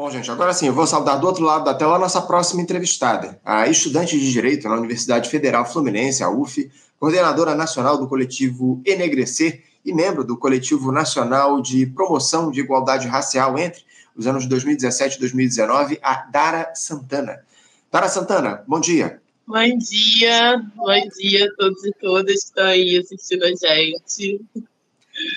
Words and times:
Bom, 0.00 0.10
gente, 0.10 0.30
agora 0.30 0.54
sim, 0.54 0.66
eu 0.66 0.72
vou 0.72 0.86
saudar 0.86 1.20
do 1.20 1.26
outro 1.26 1.44
lado 1.44 1.62
da 1.62 1.74
tela 1.74 1.96
a 1.96 1.98
nossa 1.98 2.22
próxima 2.22 2.62
entrevistada, 2.62 3.38
a 3.44 3.68
estudante 3.68 4.18
de 4.18 4.32
Direito 4.32 4.66
na 4.66 4.76
Universidade 4.76 5.28
Federal 5.28 5.70
Fluminense, 5.70 6.24
a 6.24 6.30
UF, 6.30 6.70
coordenadora 6.98 7.54
nacional 7.54 7.98
do 7.98 8.08
coletivo 8.08 8.80
Enegrecer 8.86 9.62
e 9.84 9.92
membro 9.92 10.24
do 10.24 10.38
coletivo 10.38 10.90
nacional 10.90 11.60
de 11.60 11.84
promoção 11.84 12.50
de 12.50 12.60
igualdade 12.60 13.06
racial 13.06 13.58
entre 13.58 13.82
os 14.16 14.26
anos 14.26 14.46
2017 14.46 15.16
e 15.16 15.20
2019, 15.20 15.98
a 16.02 16.14
Dara 16.32 16.72
Santana. 16.74 17.44
Dara 17.92 18.08
Santana, 18.08 18.64
bom 18.66 18.80
dia. 18.80 19.20
Bom 19.46 19.76
dia, 19.76 20.62
bom 20.76 21.08
dia 21.18 21.44
a 21.44 21.56
todos 21.58 21.84
e 21.84 21.92
todas 22.00 22.24
que 22.24 22.38
estão 22.38 22.64
aí 22.64 22.96
assistindo 22.96 23.44
a 23.44 23.48
gente. 23.48 24.40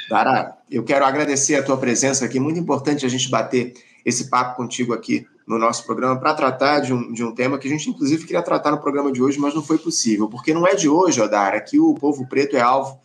Dara, 0.09 0.57
eu 0.71 0.85
quero 0.85 1.03
agradecer 1.03 1.55
a 1.55 1.63
tua 1.63 1.75
presença 1.75 2.23
aqui, 2.23 2.39
muito 2.39 2.61
importante 2.61 3.05
a 3.05 3.09
gente 3.09 3.29
bater 3.29 3.73
esse 4.05 4.29
papo 4.29 4.55
contigo 4.55 4.93
aqui 4.93 5.25
no 5.45 5.57
nosso 5.57 5.85
programa 5.85 6.19
para 6.19 6.33
tratar 6.33 6.79
de 6.79 6.93
um, 6.93 7.11
de 7.11 7.23
um 7.23 7.33
tema 7.33 7.57
que 7.57 7.67
a 7.67 7.71
gente, 7.71 7.89
inclusive, 7.89 8.25
queria 8.25 8.41
tratar 8.41 8.71
no 8.71 8.79
programa 8.79 9.11
de 9.11 9.21
hoje, 9.21 9.39
mas 9.39 9.53
não 9.53 9.61
foi 9.61 9.77
possível, 9.77 10.27
porque 10.27 10.53
não 10.53 10.65
é 10.65 10.75
de 10.75 10.87
hoje, 10.87 11.21
Odara, 11.21 11.59
que 11.61 11.79
o 11.79 11.93
povo 11.93 12.27
preto 12.27 12.55
é 12.55 12.61
alvo 12.61 12.99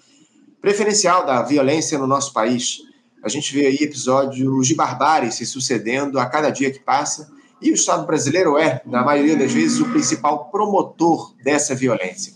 preferencial 0.61 1.27
da 1.27 1.43
violência 1.43 1.99
no 1.99 2.07
nosso 2.07 2.33
país. 2.33 2.79
A 3.23 3.29
gente 3.29 3.53
vê 3.53 3.67
aí 3.67 3.79
episódios 3.81 4.67
de 4.67 4.75
barbárie 4.75 5.33
se 5.33 5.45
sucedendo 5.45 6.19
a 6.19 6.27
cada 6.27 6.51
dia 6.51 6.71
que 6.71 6.79
passa, 6.79 7.31
e 7.61 7.73
o 7.73 7.75
Estado 7.75 8.07
brasileiro 8.07 8.57
é, 8.57 8.81
na 8.87 9.03
maioria 9.03 9.37
das 9.37 9.53
vezes, 9.53 9.81
o 9.81 9.91
principal 9.91 10.49
promotor 10.51 11.35
dessa 11.43 11.75
violência. 11.75 12.33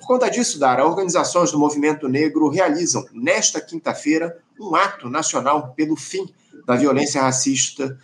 Por 0.00 0.06
conta 0.06 0.28
disso, 0.28 0.58
Dara, 0.58 0.84
organizações 0.84 1.52
do 1.52 1.58
movimento 1.58 2.08
negro 2.08 2.48
realizam, 2.48 3.06
nesta 3.12 3.60
quinta-feira, 3.60 4.36
um 4.60 4.74
ato 4.74 5.08
nacional 5.08 5.72
pelo 5.74 5.96
fim 5.96 6.28
da 6.66 6.76
violência 6.76 7.22
racista 7.22 7.98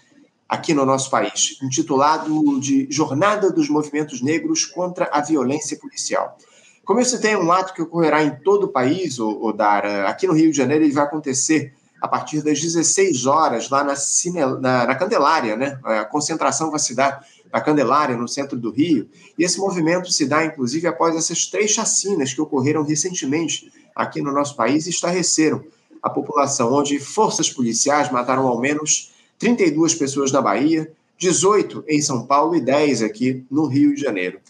aqui 0.49 0.75
no 0.75 0.85
nosso 0.85 1.11
país, 1.11 1.59
intitulado 1.63 2.59
de 2.59 2.89
Jornada 2.91 3.51
dos 3.51 3.69
Movimentos 3.69 4.21
Negros 4.21 4.65
contra 4.65 5.09
a 5.13 5.21
Violência 5.21 5.79
Policial. 5.79 6.37
Como 6.85 6.99
eu 6.99 7.05
citei, 7.05 7.33
é 7.33 7.39
um 7.39 7.53
ato 7.53 7.73
que 7.73 7.83
ocorrerá 7.83 8.23
em 8.23 8.35
todo 8.43 8.65
o 8.65 8.69
país, 8.69 9.21
o 9.21 9.53
Dara, 9.53 10.09
aqui 10.09 10.27
no 10.27 10.33
Rio 10.33 10.51
de 10.51 10.57
Janeiro 10.57 10.85
ele 10.85 10.93
vai 10.93 11.05
acontecer 11.05 11.73
a 12.01 12.09
partir 12.09 12.43
das 12.43 12.61
16 12.61 13.27
horas, 13.27 13.69
lá 13.69 13.85
na, 13.85 13.95
Cine, 13.95 14.41
na, 14.41 14.87
na 14.87 14.95
Candelária, 14.95 15.55
né? 15.57 15.79
A 15.85 16.05
concentração 16.05 16.71
vai 16.71 16.81
se 16.81 16.95
dar 16.95 17.25
na 17.53 17.61
Candelária, 17.61 18.17
no 18.17 18.27
centro 18.27 18.59
do 18.59 18.71
Rio. 18.71 19.09
E 19.39 19.45
esse 19.45 19.59
movimento 19.59 20.11
se 20.11 20.27
dá, 20.27 20.45
inclusive, 20.45 20.87
após 20.87 21.15
essas 21.15 21.47
três 21.47 21.71
chacinas 21.71 22.33
que 22.33 22.41
ocorreram 22.41 22.83
recentemente 22.83 23.71
aqui 23.95 24.23
no 24.23 24.33
nosso 24.33 24.57
país 24.57 24.87
e 24.87 24.91
estarreceram 24.91 25.63
a 26.03 26.09
população, 26.09 26.73
onde 26.73 26.99
forças 26.99 27.51
policiais 27.51 28.11
mataram 28.11 28.47
ao 28.47 28.59
menos 28.61 29.13
32 29.39 29.95
pessoas 29.95 30.33
na 30.33 30.41
Bahia, 30.41 30.91
18 31.19 31.85
em 31.89 32.01
São 32.01 32.27
Paulo 32.27 32.55
e 32.55 32.61
10 32.61 33.03
aqui 33.03 33.45
no 33.51 33.67
Rio 33.67 33.95
de 33.95 34.01
Janeiro. 34.01 34.41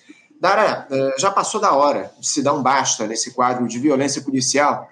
Dara, 0.41 0.87
eh, 0.91 1.15
já 1.19 1.31
passou 1.31 1.61
da 1.61 1.73
hora 1.73 2.12
de 2.19 2.27
se 2.27 2.43
dar 2.43 2.55
um 2.55 2.62
basta 2.62 3.06
nesse 3.06 3.33
quadro 3.33 3.69
de 3.69 3.78
violência 3.78 4.23
policial. 4.23 4.89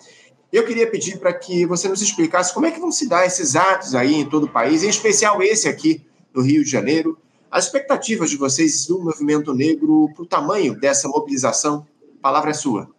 Eu 0.53 0.67
queria 0.67 0.91
pedir 0.91 1.19
para 1.19 1.33
que 1.33 1.65
você 1.65 1.89
nos 1.89 2.03
explicasse 2.03 2.53
como 2.53 2.67
é 2.67 2.71
que 2.71 2.81
vão 2.81 2.93
se 2.93 3.09
dar 3.09 3.25
esses 3.25 3.57
atos 3.57 3.95
aí 3.95 4.15
em 4.15 4.29
todo 4.29 4.45
o 4.45 4.49
país, 4.51 4.83
em 4.83 4.89
especial 4.89 5.43
esse 5.43 5.69
aqui 5.69 6.05
no 6.35 6.43
Rio 6.43 6.65
de 6.65 6.71
Janeiro, 6.71 7.17
as 7.51 7.65
expectativas 7.65 8.29
de 8.29 8.37
vocês 8.37 8.87
do 8.87 9.01
movimento 9.01 9.55
negro 9.55 10.11
para 10.15 10.23
o 10.23 10.27
tamanho 10.27 10.79
dessa 10.79 11.09
mobilização. 11.09 11.87
A 12.19 12.23
palavra 12.23 12.51
é 12.51 12.55
sua. 12.55 12.91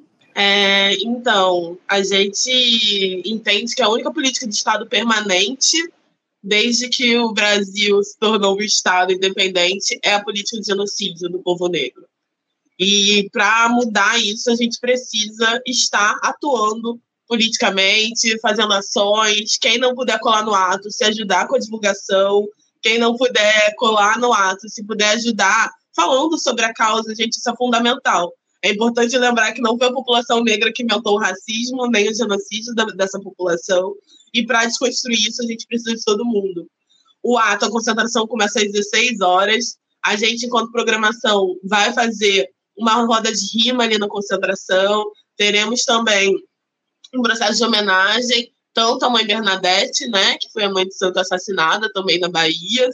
É, 0.41 0.93
então, 1.03 1.77
a 1.85 2.01
gente 2.01 3.21
entende 3.25 3.75
que 3.75 3.81
a 3.81 3.89
única 3.89 4.09
política 4.09 4.47
de 4.47 4.55
Estado 4.55 4.87
permanente, 4.87 5.75
desde 6.41 6.87
que 6.87 7.17
o 7.17 7.33
Brasil 7.33 8.01
se 8.01 8.17
tornou 8.17 8.55
um 8.55 8.61
Estado 8.61 9.11
independente, 9.11 9.99
é 10.01 10.13
a 10.13 10.23
política 10.23 10.57
de 10.61 10.65
genocídio 10.65 11.27
do 11.27 11.39
povo 11.39 11.67
negro. 11.67 12.07
E 12.79 13.29
para 13.33 13.67
mudar 13.67 14.17
isso, 14.17 14.49
a 14.49 14.55
gente 14.55 14.79
precisa 14.79 15.61
estar 15.67 16.17
atuando 16.23 17.01
politicamente, 17.27 18.39
fazendo 18.39 18.71
ações. 18.71 19.57
Quem 19.57 19.77
não 19.77 19.93
puder 19.93 20.21
colar 20.21 20.45
no 20.45 20.55
ato, 20.55 20.89
se 20.89 21.03
ajudar 21.03 21.49
com 21.49 21.57
a 21.57 21.59
divulgação. 21.59 22.47
Quem 22.81 22.97
não 22.97 23.17
puder 23.17 23.75
colar 23.75 24.17
no 24.17 24.31
ato, 24.31 24.69
se 24.69 24.85
puder 24.85 25.17
ajudar 25.17 25.69
falando 25.93 26.39
sobre 26.39 26.63
a 26.63 26.73
causa, 26.73 27.13
gente, 27.13 27.33
isso 27.33 27.49
é 27.49 27.55
fundamental. 27.57 28.33
É 28.61 28.71
importante 28.71 29.17
lembrar 29.17 29.53
que 29.53 29.61
não 29.61 29.77
foi 29.77 29.87
a 29.87 29.93
população 29.93 30.43
negra 30.43 30.71
que 30.73 30.83
inventou 30.83 31.15
o 31.15 31.19
racismo, 31.19 31.87
nem 31.87 32.09
o 32.09 32.13
genocídio 32.13 32.75
da, 32.75 32.85
dessa 32.85 33.19
população. 33.19 33.95
E 34.33 34.45
para 34.45 34.65
desconstruir 34.65 35.17
isso, 35.17 35.41
a 35.41 35.45
gente 35.45 35.65
precisa 35.65 35.95
de 35.95 36.03
todo 36.03 36.25
mundo. 36.25 36.69
O 37.23 37.37
ato, 37.37 37.65
a 37.65 37.71
concentração 37.71 38.27
começa 38.27 38.59
às 38.59 38.71
16 38.71 39.21
horas. 39.21 39.77
A 40.05 40.15
gente, 40.15 40.45
enquanto 40.45 40.71
programação, 40.71 41.55
vai 41.63 41.93
fazer 41.93 42.49
uma 42.77 43.05
roda 43.05 43.31
de 43.31 43.45
rima 43.57 43.83
ali 43.83 43.97
na 43.97 44.07
concentração. 44.07 45.05
Teremos 45.37 45.83
também 45.83 46.35
um 47.13 47.21
processo 47.21 47.57
de 47.57 47.63
homenagem 47.63 48.51
tanto 48.73 49.03
à 49.03 49.09
mãe 49.09 49.25
Bernadette, 49.25 50.07
né, 50.07 50.37
que 50.37 50.49
foi 50.51 50.63
a 50.63 50.69
mãe 50.69 50.85
de 50.85 50.95
santo 50.95 51.19
assassinada 51.19 51.91
também 51.91 52.19
na 52.19 52.29
Bahia, 52.29 52.89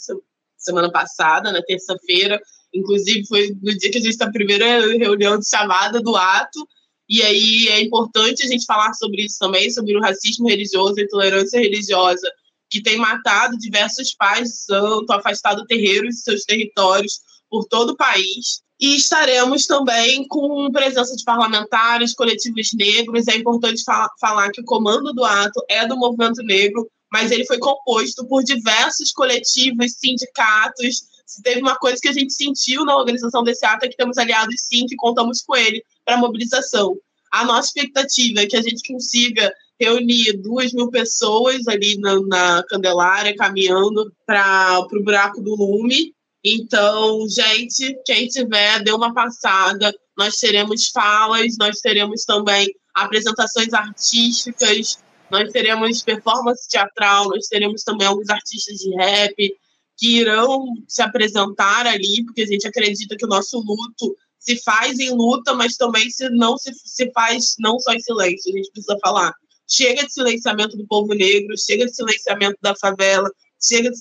semana 0.58 0.92
passada, 0.92 1.52
na 1.52 1.62
terça-feira, 1.62 2.42
Inclusive, 2.76 3.26
foi 3.26 3.56
no 3.62 3.78
dia 3.78 3.90
que 3.90 3.98
a 3.98 4.02
gente 4.02 4.12
está 4.12 4.30
primeira 4.30 4.82
reunião 4.98 5.40
de 5.40 5.48
chamada 5.48 6.02
do 6.02 6.16
ato. 6.16 6.68
E 7.08 7.22
aí 7.22 7.70
é 7.70 7.82
importante 7.82 8.44
a 8.44 8.48
gente 8.48 8.66
falar 8.66 8.94
sobre 8.94 9.24
isso 9.24 9.38
também, 9.40 9.70
sobre 9.70 9.96
o 9.96 10.02
racismo 10.02 10.48
religioso, 10.48 10.96
a 10.98 11.04
intolerância 11.04 11.60
religiosa, 11.60 12.30
que 12.70 12.82
tem 12.82 12.98
matado 12.98 13.58
diversos 13.58 14.14
pais 14.16 14.50
de 14.50 14.58
santo, 14.58 15.12
afastado 15.12 15.66
terreiros 15.66 16.16
de 16.16 16.22
seus 16.22 16.44
territórios 16.44 17.20
por 17.50 17.66
todo 17.66 17.92
o 17.92 17.96
país. 17.98 18.62
E 18.80 18.96
estaremos 18.96 19.66
também 19.66 20.28
com 20.28 20.70
presença 20.72 21.16
de 21.16 21.24
parlamentares, 21.24 22.14
coletivos 22.14 22.70
negros. 22.74 23.28
É 23.28 23.38
importante 23.38 23.82
falar 24.20 24.52
que 24.52 24.60
o 24.60 24.66
comando 24.66 25.14
do 25.14 25.24
ato 25.24 25.64
é 25.70 25.88
do 25.88 25.96
movimento 25.96 26.44
negro, 26.44 26.90
mas 27.10 27.32
ele 27.32 27.46
foi 27.46 27.58
composto 27.58 28.28
por 28.28 28.44
diversos 28.44 29.14
coletivos, 29.14 29.94
sindicatos, 29.94 31.04
se 31.26 31.42
teve 31.42 31.60
uma 31.62 31.76
coisa 31.76 32.00
que 32.02 32.08
a 32.08 32.14
gente 32.14 32.34
sentiu 32.34 32.86
na 32.86 32.96
organização 32.96 33.44
desse 33.44 33.66
ato 33.66 33.86
é 33.86 33.90
que 33.90 33.98
temos 33.98 34.18
aliados 34.18 34.56
sim, 34.62 34.86
que 34.86 34.96
contamos 34.96 35.42
com 35.42 35.56
ele 35.56 35.84
para 36.06 36.18
mobilização. 36.18 36.96
A 37.32 37.44
nossa 37.44 37.68
expectativa 37.68 38.42
é 38.42 38.46
que 38.46 38.56
a 38.56 38.62
gente 38.62 38.88
consiga 38.88 39.52
reunir 39.80 40.34
duas 40.38 40.72
mil 40.72 40.90
pessoas 40.90 41.68
ali 41.68 41.98
na, 41.98 42.20
na 42.22 42.64
Candelária, 42.70 43.36
caminhando 43.36 44.14
para 44.26 44.80
o 44.80 45.04
buraco 45.04 45.42
do 45.42 45.56
lume. 45.56 46.14
Então, 46.44 47.28
gente, 47.28 47.98
quem 48.06 48.28
tiver, 48.28 48.84
dê 48.84 48.92
uma 48.92 49.14
passada. 49.14 49.94
Nós 50.18 50.38
teremos 50.38 50.90
falas, 50.90 51.58
nós 51.60 51.80
teremos 51.80 52.24
também 52.24 52.68
apresentações 52.94 53.74
artísticas, 53.74 55.00
nós 55.30 55.52
teremos 55.52 56.02
performance 56.02 56.70
teatral, 56.70 57.28
nós 57.30 57.48
teremos 57.48 57.84
também 57.84 58.08
alguns 58.08 58.30
artistas 58.30 58.78
de 58.78 58.96
rap, 58.96 59.58
que 59.98 60.18
irão 60.18 60.66
se 60.88 61.02
apresentar 61.02 61.88
ali, 61.88 62.24
porque 62.26 62.42
a 62.42 62.46
gente 62.46 62.68
acredita 62.68 63.16
que 63.16 63.26
o 63.26 63.30
nosso 63.30 63.58
luto 63.60 64.16
se 64.38 64.58
faz 64.58 65.00
em 65.00 65.10
luta, 65.10 65.54
mas 65.54 65.76
também 65.76 66.10
se 66.10 66.30
não 66.30 66.58
se, 66.58 66.72
se 66.74 67.12
faz 67.12 67.56
não 67.60 67.80
só 67.80 67.94
em 67.94 68.00
silêncio, 68.00 68.54
a 68.54 68.58
gente 68.58 68.72
precisa 68.72 68.98
falar. 69.02 69.34
Chega 69.68 70.06
de 70.06 70.14
silenciamento 70.14 70.78
do 70.78 70.86
povo 70.86 71.14
negro, 71.14 71.58
chega 71.58 71.86
de 71.86 71.96
silenciamento 71.96 72.58
da 72.62 72.76
favela, 72.76 73.32
chega 73.60 73.90
de 73.90 73.98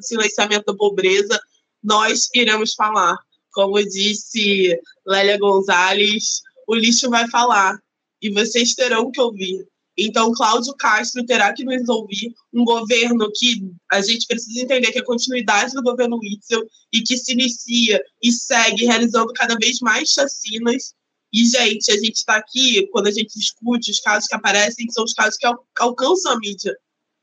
silenciamento 0.00 0.66
da 0.66 0.74
pobreza, 0.74 1.40
nós 1.82 2.28
iremos 2.34 2.74
falar. 2.74 3.16
Como 3.52 3.82
disse 3.82 4.78
Lélia 5.06 5.38
Gonzalez, 5.38 6.42
o 6.66 6.74
lixo 6.74 7.08
vai 7.08 7.26
falar 7.30 7.78
e 8.20 8.30
vocês 8.30 8.74
terão 8.74 9.10
que 9.10 9.20
ouvir. 9.20 9.66
Então, 9.98 10.32
Cláudio 10.32 10.74
Castro 10.74 11.24
terá 11.24 11.52
que 11.54 11.64
nos 11.64 11.88
ouvir, 11.88 12.34
um 12.52 12.64
governo 12.64 13.30
que 13.34 13.62
a 13.90 14.02
gente 14.02 14.26
precisa 14.26 14.60
entender 14.60 14.92
que 14.92 14.98
é 14.98 15.00
a 15.00 15.04
continuidade 15.04 15.72
do 15.72 15.82
governo 15.82 16.18
Witzel 16.18 16.66
e 16.92 17.00
que 17.02 17.16
se 17.16 17.32
inicia 17.32 18.02
e 18.22 18.30
segue 18.30 18.84
realizando 18.84 19.32
cada 19.32 19.56
vez 19.56 19.78
mais 19.80 20.10
chacinas. 20.10 20.94
E, 21.32 21.46
gente, 21.46 21.90
a 21.90 21.96
gente 21.96 22.16
está 22.16 22.36
aqui, 22.36 22.86
quando 22.88 23.06
a 23.06 23.10
gente 23.10 23.38
discute 23.38 23.90
os 23.90 24.00
casos 24.00 24.28
que 24.28 24.34
aparecem, 24.34 24.86
são 24.90 25.04
os 25.04 25.14
casos 25.14 25.38
que 25.38 25.46
alcançam 25.80 26.32
a 26.32 26.38
mídia. 26.38 26.76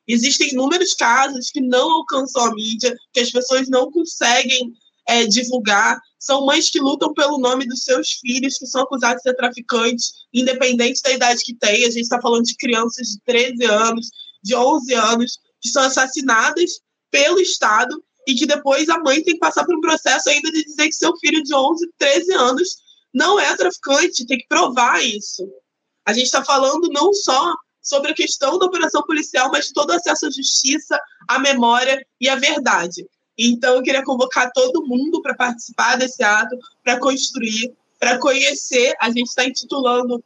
Existem 0.08 0.52
inúmeros 0.52 0.94
casos 0.94 1.50
que 1.50 1.62
não 1.62 1.90
alcançam 1.92 2.44
a 2.44 2.54
mídia, 2.54 2.94
que 3.14 3.19
as 3.19 3.31
pessoas 3.31 3.69
não 3.69 3.92
conseguem 3.92 4.74
é, 5.08 5.26
divulgar. 5.26 6.00
São 6.20 6.46
mães 6.46 6.70
que 6.70 6.80
lutam 6.80 7.14
pelo 7.14 7.38
nome 7.38 7.68
dos 7.68 7.84
seus 7.84 8.12
filhos, 8.14 8.58
que 8.58 8.66
são 8.66 8.84
acusados 8.84 9.18
de 9.18 9.30
ser 9.30 9.36
traficantes, 9.36 10.14
independente 10.34 11.02
da 11.02 11.12
idade 11.12 11.44
que 11.44 11.56
tem. 11.56 11.86
A 11.86 11.92
gente 11.92 12.04
está 12.04 12.22
falando 12.22 12.46
de 12.46 12.56
crianças 12.56 13.08
de 13.08 13.20
13 13.26 13.66
anos, 13.66 14.10
de 14.42 14.56
11 14.56 14.94
anos, 14.94 15.40
que 15.62 15.70
são 15.70 15.84
assassinadas 15.84 16.80
pelo 17.12 17.40
Estado 17.40 18.04
e 18.28 18.36
que 18.36 18.46
depois 18.46 18.88
a 18.90 19.00
mãe 19.00 19.22
tem 19.24 19.34
que 19.34 19.40
passar 19.40 19.66
por 19.66 19.76
um 19.76 19.82
processo 19.82 20.30
ainda 20.30 20.50
de 20.52 20.64
dizer 20.64 20.88
que 20.88 20.96
seu 20.96 21.16
filho 21.18 21.44
de 21.44 21.54
11, 21.54 21.90
13 21.98 22.34
anos 22.34 22.70
não 23.14 23.40
é 23.40 23.56
traficante, 23.56 24.26
tem 24.26 24.38
que 24.38 24.48
provar 24.48 25.04
isso. 25.04 25.48
A 26.06 26.14
gente 26.14 26.26
está 26.26 26.44
falando 26.44 26.90
não 26.92 27.14
só 27.14 27.54
sobre 27.82 28.12
a 28.12 28.16
questão 28.16 28.58
da 28.58 28.66
operação 28.66 29.04
policial, 29.04 29.52
mas 29.52 29.66
de 29.66 29.74
todo 29.74 29.92
acesso 29.92 30.26
à 30.26 30.32
justiça, 30.32 31.00
à 31.28 31.38
memória 31.38 32.04
e 32.20 32.30
à 32.30 32.36
verdade. 32.36 33.06
Então, 33.38 33.75
eu 33.75 33.81
queria 33.81 34.03
convocar 34.03 34.51
todo 34.53 34.85
mundo 34.85 35.21
para 35.21 35.35
participar 35.35 35.97
desse 35.97 36.24
ato, 36.24 36.56
para 36.83 37.00
construir, 37.00 37.74
para 38.00 38.19
conhecer. 38.19 38.94
A 39.00 39.09
gente 39.09 39.27
está 39.27 39.45
intitulando 39.45 40.24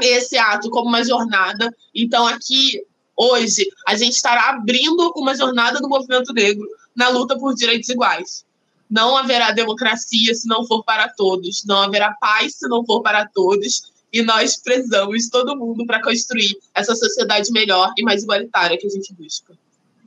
esse 0.00 0.36
ato 0.36 0.70
como 0.70 0.88
uma 0.88 1.04
jornada. 1.04 1.74
Então, 1.94 2.26
aqui, 2.26 2.82
hoje, 3.16 3.66
a 3.86 3.96
gente 3.96 4.14
estará 4.14 4.50
abrindo 4.50 5.12
uma 5.16 5.34
jornada 5.34 5.80
do 5.80 5.88
movimento 5.88 6.32
negro 6.32 6.66
na 6.94 7.08
luta 7.08 7.38
por 7.38 7.54
direitos 7.54 7.88
iguais. 7.88 8.44
Não 8.90 9.16
haverá 9.16 9.50
democracia 9.52 10.34
se 10.34 10.46
não 10.46 10.66
for 10.66 10.82
para 10.82 11.08
todos, 11.08 11.64
não 11.64 11.82
haverá 11.82 12.14
paz 12.14 12.54
se 12.54 12.68
não 12.68 12.84
for 12.86 13.02
para 13.02 13.26
todos, 13.28 13.92
e 14.12 14.22
nós 14.22 14.56
precisamos 14.56 15.28
todo 15.28 15.56
mundo 15.56 15.84
para 15.86 16.02
construir 16.02 16.56
essa 16.74 16.94
sociedade 16.94 17.52
melhor 17.52 17.92
e 17.98 18.02
mais 18.02 18.22
igualitária 18.22 18.78
que 18.78 18.86
a 18.86 18.90
gente 18.90 19.12
busca. 19.12 19.56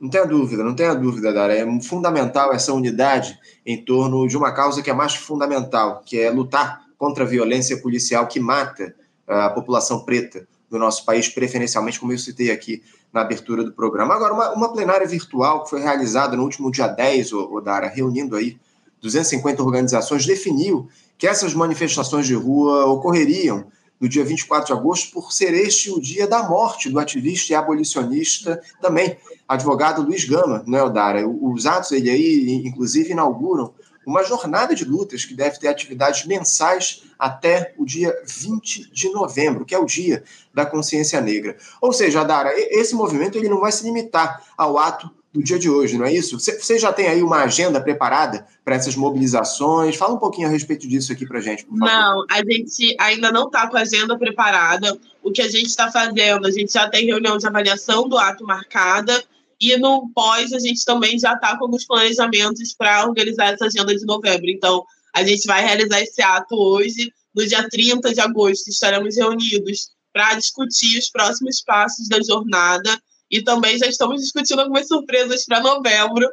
Não 0.02 0.08
tenha 0.10 0.26
dúvida, 0.26 0.64
não 0.64 0.74
tenha 0.74 0.92
dúvida, 0.94 1.32
Dara. 1.32 1.54
É 1.54 1.80
fundamental 1.80 2.52
essa 2.52 2.72
unidade 2.72 3.38
em 3.64 3.84
torno 3.84 4.26
de 4.26 4.36
uma 4.36 4.50
causa 4.50 4.82
que 4.82 4.90
é 4.90 4.92
mais 4.92 5.14
fundamental, 5.14 6.02
que 6.04 6.18
é 6.18 6.28
lutar 6.28 6.82
contra 6.98 7.22
a 7.22 7.26
violência 7.26 7.80
policial 7.80 8.26
que 8.26 8.40
mata 8.40 8.96
a 9.28 9.48
população 9.50 10.00
preta 10.00 10.44
do 10.68 10.76
nosso 10.76 11.04
país, 11.04 11.28
preferencialmente, 11.28 12.00
como 12.00 12.12
eu 12.12 12.18
citei 12.18 12.50
aqui 12.50 12.82
na 13.12 13.20
abertura 13.20 13.62
do 13.62 13.72
programa. 13.72 14.12
Agora, 14.12 14.34
uma, 14.34 14.52
uma 14.52 14.72
plenária 14.72 15.06
virtual 15.06 15.62
que 15.62 15.70
foi 15.70 15.80
realizada 15.80 16.36
no 16.36 16.42
último 16.42 16.68
dia 16.68 16.88
10, 16.88 17.32
o, 17.34 17.60
Dara, 17.60 17.86
reunindo 17.86 18.34
aí 18.34 18.58
250 19.00 19.62
organizações, 19.62 20.26
definiu 20.26 20.88
que 21.16 21.28
essas 21.28 21.54
manifestações 21.54 22.26
de 22.26 22.34
rua 22.34 22.86
ocorreriam 22.86 23.66
no 24.02 24.08
dia 24.08 24.24
24 24.24 24.66
de 24.66 24.72
agosto, 24.72 25.12
por 25.12 25.32
ser 25.32 25.54
este 25.54 25.88
o 25.88 26.00
dia 26.00 26.26
da 26.26 26.42
morte 26.48 26.90
do 26.90 26.98
ativista 26.98 27.52
e 27.52 27.54
abolicionista 27.54 28.60
também, 28.80 29.16
advogado 29.46 30.02
Luiz 30.02 30.24
Gama, 30.24 30.64
não 30.66 30.76
é, 30.76 30.82
Odara? 30.82 31.28
Os 31.28 31.66
atos, 31.66 31.92
ele 31.92 32.10
aí, 32.10 32.66
inclusive, 32.66 33.12
inauguram 33.12 33.72
uma 34.04 34.24
jornada 34.24 34.74
de 34.74 34.84
lutas 34.84 35.24
que 35.24 35.34
deve 35.34 35.60
ter 35.60 35.68
atividades 35.68 36.26
mensais 36.26 37.04
até 37.16 37.72
o 37.78 37.84
dia 37.84 38.12
20 38.26 38.92
de 38.92 39.08
novembro, 39.10 39.64
que 39.64 39.72
é 39.72 39.78
o 39.78 39.86
dia 39.86 40.24
da 40.52 40.66
consciência 40.66 41.20
negra. 41.20 41.56
Ou 41.80 41.92
seja, 41.92 42.24
Dara, 42.24 42.50
esse 42.56 42.96
movimento 42.96 43.38
ele 43.38 43.48
não 43.48 43.60
vai 43.60 43.70
se 43.70 43.84
limitar 43.84 44.42
ao 44.58 44.76
ato 44.78 45.08
do 45.32 45.42
dia 45.42 45.58
de 45.58 45.70
hoje, 45.70 45.96
não 45.96 46.04
é 46.04 46.12
isso? 46.12 46.38
Você 46.38 46.78
já 46.78 46.92
tem 46.92 47.08
aí 47.08 47.22
uma 47.22 47.44
agenda 47.44 47.80
preparada 47.80 48.46
para 48.62 48.74
essas 48.74 48.94
mobilizações? 48.94 49.96
Fala 49.96 50.14
um 50.14 50.18
pouquinho 50.18 50.46
a 50.46 50.50
respeito 50.50 50.86
disso 50.86 51.10
aqui 51.10 51.26
para 51.26 51.40
gente. 51.40 51.66
Não, 51.70 52.26
a 52.30 52.44
gente 52.44 52.94
ainda 53.00 53.32
não 53.32 53.46
está 53.46 53.66
com 53.66 53.78
a 53.78 53.80
agenda 53.80 54.18
preparada. 54.18 54.98
O 55.22 55.32
que 55.32 55.40
a 55.40 55.48
gente 55.48 55.68
está 55.68 55.90
fazendo, 55.90 56.46
a 56.46 56.50
gente 56.50 56.72
já 56.72 56.86
tem 56.88 57.06
reunião 57.06 57.38
de 57.38 57.46
avaliação 57.46 58.06
do 58.08 58.18
ato 58.18 58.44
marcada 58.44 59.24
e 59.58 59.74
no 59.78 60.10
pós 60.14 60.52
a 60.52 60.58
gente 60.58 60.84
também 60.84 61.18
já 61.18 61.32
está 61.32 61.56
com 61.56 61.64
alguns 61.64 61.86
planejamentos 61.86 62.74
para 62.74 63.06
organizar 63.06 63.54
essa 63.54 63.66
agenda 63.66 63.96
de 63.96 64.04
novembro. 64.04 64.50
Então, 64.50 64.84
a 65.14 65.24
gente 65.24 65.46
vai 65.46 65.64
realizar 65.64 66.00
esse 66.00 66.20
ato 66.20 66.54
hoje. 66.54 67.10
No 67.34 67.46
dia 67.46 67.66
30 67.70 68.12
de 68.12 68.20
agosto, 68.20 68.68
estaremos 68.68 69.16
reunidos 69.16 69.92
para 70.12 70.34
discutir 70.34 70.98
os 70.98 71.08
próximos 71.08 71.62
passos 71.62 72.06
da 72.06 72.20
jornada 72.20 73.00
e 73.32 73.42
também 73.42 73.78
já 73.78 73.86
estamos 73.86 74.20
discutindo 74.20 74.60
algumas 74.60 74.86
surpresas 74.86 75.46
para 75.46 75.60
novembro. 75.60 76.28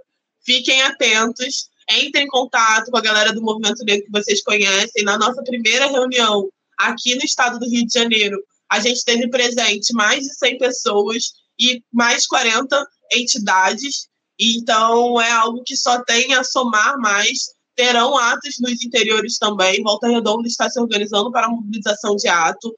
Fiquem 0.46 0.82
atentos, 0.82 1.70
entrem 1.90 2.26
em 2.26 2.28
contato 2.28 2.92
com 2.92 2.98
a 2.98 3.02
galera 3.02 3.32
do 3.32 3.42
Movimento 3.42 3.86
Negro 3.86 4.06
que 4.06 4.12
vocês 4.12 4.44
conhecem. 4.44 5.06
Na 5.06 5.18
nossa 5.18 5.42
primeira 5.42 5.88
reunião 5.88 6.50
aqui 6.78 7.16
no 7.16 7.24
estado 7.24 7.58
do 7.58 7.70
Rio 7.70 7.88
de 7.88 7.94
Janeiro, 7.94 8.38
a 8.70 8.82
gente 8.82 9.04
teve 9.06 9.30
presente 9.30 9.94
mais 9.94 10.26
de 10.26 10.36
100 10.36 10.58
pessoas 10.58 11.32
e 11.58 11.82
mais 11.92 12.28
40 12.28 12.86
entidades. 13.14 14.10
Então, 14.38 15.22
é 15.22 15.32
algo 15.32 15.64
que 15.66 15.78
só 15.78 16.04
tem 16.04 16.34
a 16.34 16.44
somar 16.44 16.98
mais. 17.00 17.50
Terão 17.76 18.18
atos 18.18 18.58
nos 18.60 18.84
interiores 18.84 19.38
também. 19.38 19.82
Volta 19.82 20.10
Redonda 20.10 20.48
está 20.48 20.70
se 20.70 20.80
organizando 20.80 21.32
para 21.32 21.48
a 21.48 21.50
mobilização 21.50 22.18
de 22.18 22.28
ato. 22.28 22.76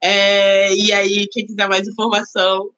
É, 0.00 0.74
e 0.74 0.92
aí, 0.92 1.26
quem 1.28 1.46
quiser 1.46 1.68
mais 1.68 1.88
informação, 1.88 2.70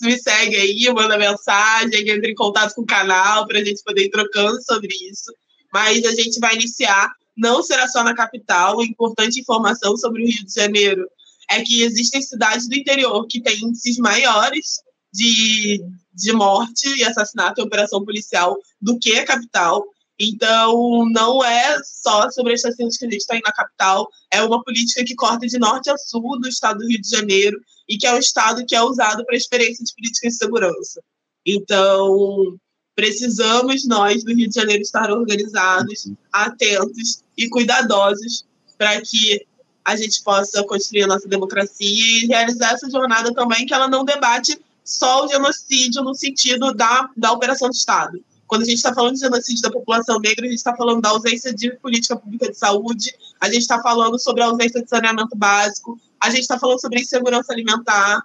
me 0.00 0.18
segue 0.18 0.56
aí, 0.56 0.92
manda 0.92 1.18
mensagem, 1.18 2.08
entra 2.08 2.30
em 2.30 2.34
contato 2.34 2.74
com 2.74 2.82
o 2.82 2.86
canal 2.86 3.46
para 3.46 3.58
a 3.58 3.64
gente 3.64 3.82
poder 3.82 4.04
ir 4.04 4.10
trocando 4.10 4.62
sobre 4.62 4.94
isso. 5.10 5.32
Mas 5.72 6.04
a 6.04 6.12
gente 6.12 6.38
vai 6.38 6.54
iniciar, 6.54 7.10
não 7.36 7.62
será 7.62 7.86
só 7.88 8.02
na 8.02 8.14
capital, 8.14 8.82
importante 8.82 9.40
informação 9.40 9.96
sobre 9.96 10.22
o 10.22 10.26
Rio 10.26 10.44
de 10.44 10.52
Janeiro 10.52 11.06
é 11.50 11.62
que 11.62 11.82
existem 11.82 12.20
cidades 12.20 12.68
do 12.68 12.74
interior 12.74 13.26
que 13.26 13.40
têm 13.40 13.64
índices 13.64 13.96
maiores 13.96 14.80
de, 15.12 15.82
de 16.12 16.32
morte 16.32 16.88
e 16.96 17.04
assassinato 17.04 17.60
em 17.60 17.64
operação 17.64 18.04
policial 18.04 18.56
do 18.80 18.98
que 18.98 19.18
a 19.18 19.24
capital. 19.24 19.84
Então, 20.18 21.08
não 21.10 21.42
é 21.42 21.78
só 21.84 22.30
sobre 22.30 22.52
as 22.52 22.64
assassinos 22.64 22.96
que 22.96 23.06
a 23.06 23.10
gente 23.10 23.20
está 23.20 23.34
aí 23.34 23.40
na 23.44 23.52
capital, 23.52 24.08
é 24.32 24.42
uma 24.42 24.62
política 24.62 25.04
que 25.04 25.14
corta 25.14 25.46
de 25.46 25.58
norte 25.58 25.88
a 25.90 25.96
sul 25.96 26.38
do 26.40 26.48
estado 26.48 26.80
do 26.80 26.88
Rio 26.88 27.00
de 27.00 27.08
Janeiro 27.08 27.58
e 27.88 27.96
que 27.96 28.06
é 28.06 28.14
um 28.14 28.18
estado 28.18 28.64
que 28.66 28.76
é 28.76 28.82
usado 28.82 29.24
para 29.24 29.36
experiência 29.36 29.84
de 29.84 29.94
política 29.94 30.28
de 30.28 30.34
segurança. 30.34 31.02
Então, 31.46 32.58
precisamos 32.94 33.86
nós 33.86 34.24
do 34.24 34.34
Rio 34.34 34.48
de 34.48 34.54
Janeiro 34.54 34.82
estar 34.82 35.10
organizados, 35.10 36.10
atentos 36.32 37.22
e 37.36 37.48
cuidadosos 37.48 38.44
para 38.76 39.00
que 39.00 39.46
a 39.84 39.96
gente 39.96 40.22
possa 40.22 40.62
construir 40.64 41.04
a 41.04 41.06
nossa 41.06 41.26
democracia 41.26 42.24
e 42.24 42.26
realizar 42.26 42.74
essa 42.74 42.90
jornada 42.90 43.32
também 43.32 43.64
que 43.64 43.72
ela 43.72 43.88
não 43.88 44.04
debate 44.04 44.60
só 44.84 45.24
o 45.24 45.28
genocídio 45.28 46.02
no 46.02 46.14
sentido 46.14 46.74
da, 46.74 47.08
da 47.16 47.32
operação 47.32 47.70
de 47.70 47.76
Estado, 47.76 48.22
quando 48.48 48.62
a 48.62 48.64
gente 48.64 48.78
está 48.78 48.94
falando 48.94 49.14
de 49.14 49.20
genocídio 49.20 49.62
da 49.62 49.70
população 49.70 50.18
negra, 50.18 50.46
a 50.46 50.48
gente 50.48 50.58
está 50.58 50.74
falando 50.74 51.02
da 51.02 51.10
ausência 51.10 51.54
de 51.54 51.70
política 51.76 52.16
pública 52.16 52.50
de 52.50 52.56
saúde, 52.56 53.14
a 53.38 53.46
gente 53.46 53.60
está 53.60 53.80
falando 53.82 54.18
sobre 54.18 54.42
a 54.42 54.46
ausência 54.46 54.82
de 54.82 54.88
saneamento 54.88 55.36
básico, 55.36 56.00
a 56.20 56.30
gente 56.30 56.40
está 56.40 56.58
falando 56.58 56.80
sobre 56.80 57.00
insegurança 57.00 57.52
alimentar, 57.52 58.22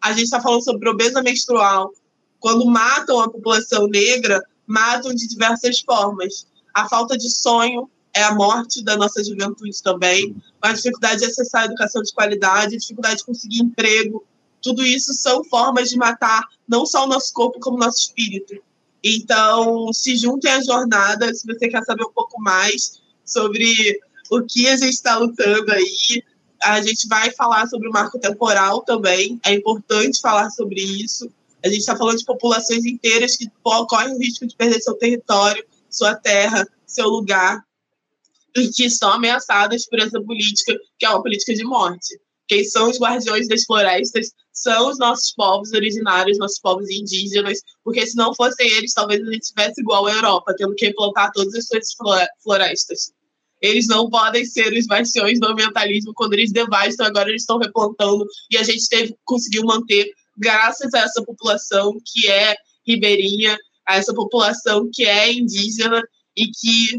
a 0.00 0.12
gente 0.12 0.24
está 0.24 0.40
falando 0.40 0.62
sobre 0.62 0.88
pobreza 0.88 1.22
menstrual. 1.22 1.92
Quando 2.38 2.66
matam 2.66 3.20
a 3.20 3.30
população 3.30 3.86
negra, 3.86 4.42
matam 4.66 5.14
de 5.14 5.26
diversas 5.26 5.80
formas. 5.80 6.46
A 6.74 6.88
falta 6.88 7.16
de 7.16 7.30
sonho 7.30 7.88
é 8.12 8.22
a 8.22 8.34
morte 8.34 8.82
da 8.82 8.96
nossa 8.96 9.22
juventude 9.24 9.82
também, 9.82 10.36
a 10.62 10.72
dificuldade 10.72 11.20
de 11.20 11.26
acessar 11.26 11.62
a 11.62 11.64
educação 11.66 12.02
de 12.02 12.12
qualidade, 12.12 12.76
a 12.76 12.78
dificuldade 12.78 13.16
de 13.16 13.24
conseguir 13.24 13.60
emprego. 13.60 14.24
Tudo 14.62 14.84
isso 14.84 15.12
são 15.14 15.42
formas 15.44 15.90
de 15.90 15.96
matar 15.96 16.44
não 16.66 16.86
só 16.86 17.04
o 17.04 17.08
nosso 17.08 17.32
corpo, 17.32 17.58
como 17.60 17.76
o 17.76 17.80
nosso 17.80 17.98
espírito. 17.98 18.54
Então, 19.02 19.92
se 19.92 20.16
juntem 20.16 20.50
à 20.50 20.62
jornada 20.62 21.34
se 21.34 21.46
você 21.46 21.68
quer 21.68 21.82
saber 21.82 22.04
um 22.04 22.12
pouco 22.12 22.40
mais 22.40 23.02
sobre 23.24 24.00
o 24.30 24.42
que 24.42 24.66
a 24.68 24.76
gente 24.76 24.94
está 24.94 25.18
lutando 25.18 25.72
aí. 25.72 26.22
A 26.64 26.80
gente 26.80 27.06
vai 27.06 27.30
falar 27.30 27.66
sobre 27.66 27.88
o 27.88 27.92
marco 27.92 28.18
temporal 28.18 28.82
também, 28.82 29.38
é 29.44 29.52
importante 29.52 30.20
falar 30.20 30.50
sobre 30.50 30.80
isso. 30.80 31.30
A 31.62 31.68
gente 31.68 31.80
está 31.80 31.96
falando 31.96 32.18
de 32.18 32.24
populações 32.24 32.84
inteiras 32.84 33.36
que 33.36 33.50
correm 33.62 34.14
o 34.14 34.18
risco 34.18 34.46
de 34.46 34.56
perder 34.56 34.80
seu 34.80 34.94
território, 34.94 35.64
sua 35.90 36.14
terra, 36.14 36.66
seu 36.86 37.08
lugar, 37.08 37.62
e 38.56 38.68
que 38.68 38.88
são 38.88 39.10
ameaçadas 39.10 39.86
por 39.86 39.98
essa 39.98 40.20
política, 40.20 40.78
que 40.98 41.04
é 41.06 41.10
uma 41.10 41.22
política 41.22 41.54
de 41.54 41.64
morte. 41.64 42.18
Quem 42.46 42.64
são 42.64 42.90
os 42.90 42.98
guardiões 42.98 43.48
das 43.48 43.64
florestas 43.64 44.32
são 44.52 44.88
os 44.88 44.98
nossos 44.98 45.32
povos 45.32 45.72
originários, 45.72 46.38
nossos 46.38 46.60
povos 46.60 46.88
indígenas, 46.90 47.60
porque 47.82 48.06
se 48.06 48.16
não 48.16 48.34
fossem 48.34 48.66
eles, 48.66 48.92
talvez 48.92 49.20
a 49.20 49.30
gente 49.30 49.42
estivesse 49.42 49.80
igual 49.80 50.06
à 50.06 50.12
Europa, 50.12 50.54
tendo 50.56 50.74
que 50.74 50.92
plantar 50.92 51.30
todas 51.32 51.54
as 51.54 51.66
suas 51.66 51.88
florestas. 52.42 53.12
Eles 53.64 53.86
não 53.88 54.10
podem 54.10 54.44
ser 54.44 54.74
os 54.74 54.86
bastiões 54.86 55.40
do 55.40 55.48
ambientalismo 55.48 56.12
quando 56.14 56.34
eles 56.34 56.52
devastam, 56.52 57.06
agora 57.06 57.30
eles 57.30 57.42
estão 57.42 57.56
replantando, 57.56 58.26
e 58.50 58.58
a 58.58 58.62
gente 58.62 58.86
teve, 58.90 59.16
conseguiu 59.24 59.64
manter, 59.64 60.12
graças 60.36 60.92
a 60.92 60.98
essa 60.98 61.24
população 61.24 61.96
que 62.04 62.28
é 62.28 62.54
ribeirinha, 62.86 63.56
a 63.88 63.96
essa 63.96 64.12
população 64.12 64.90
que 64.92 65.06
é 65.06 65.32
indígena 65.32 66.02
e 66.36 66.48
que 66.48 66.98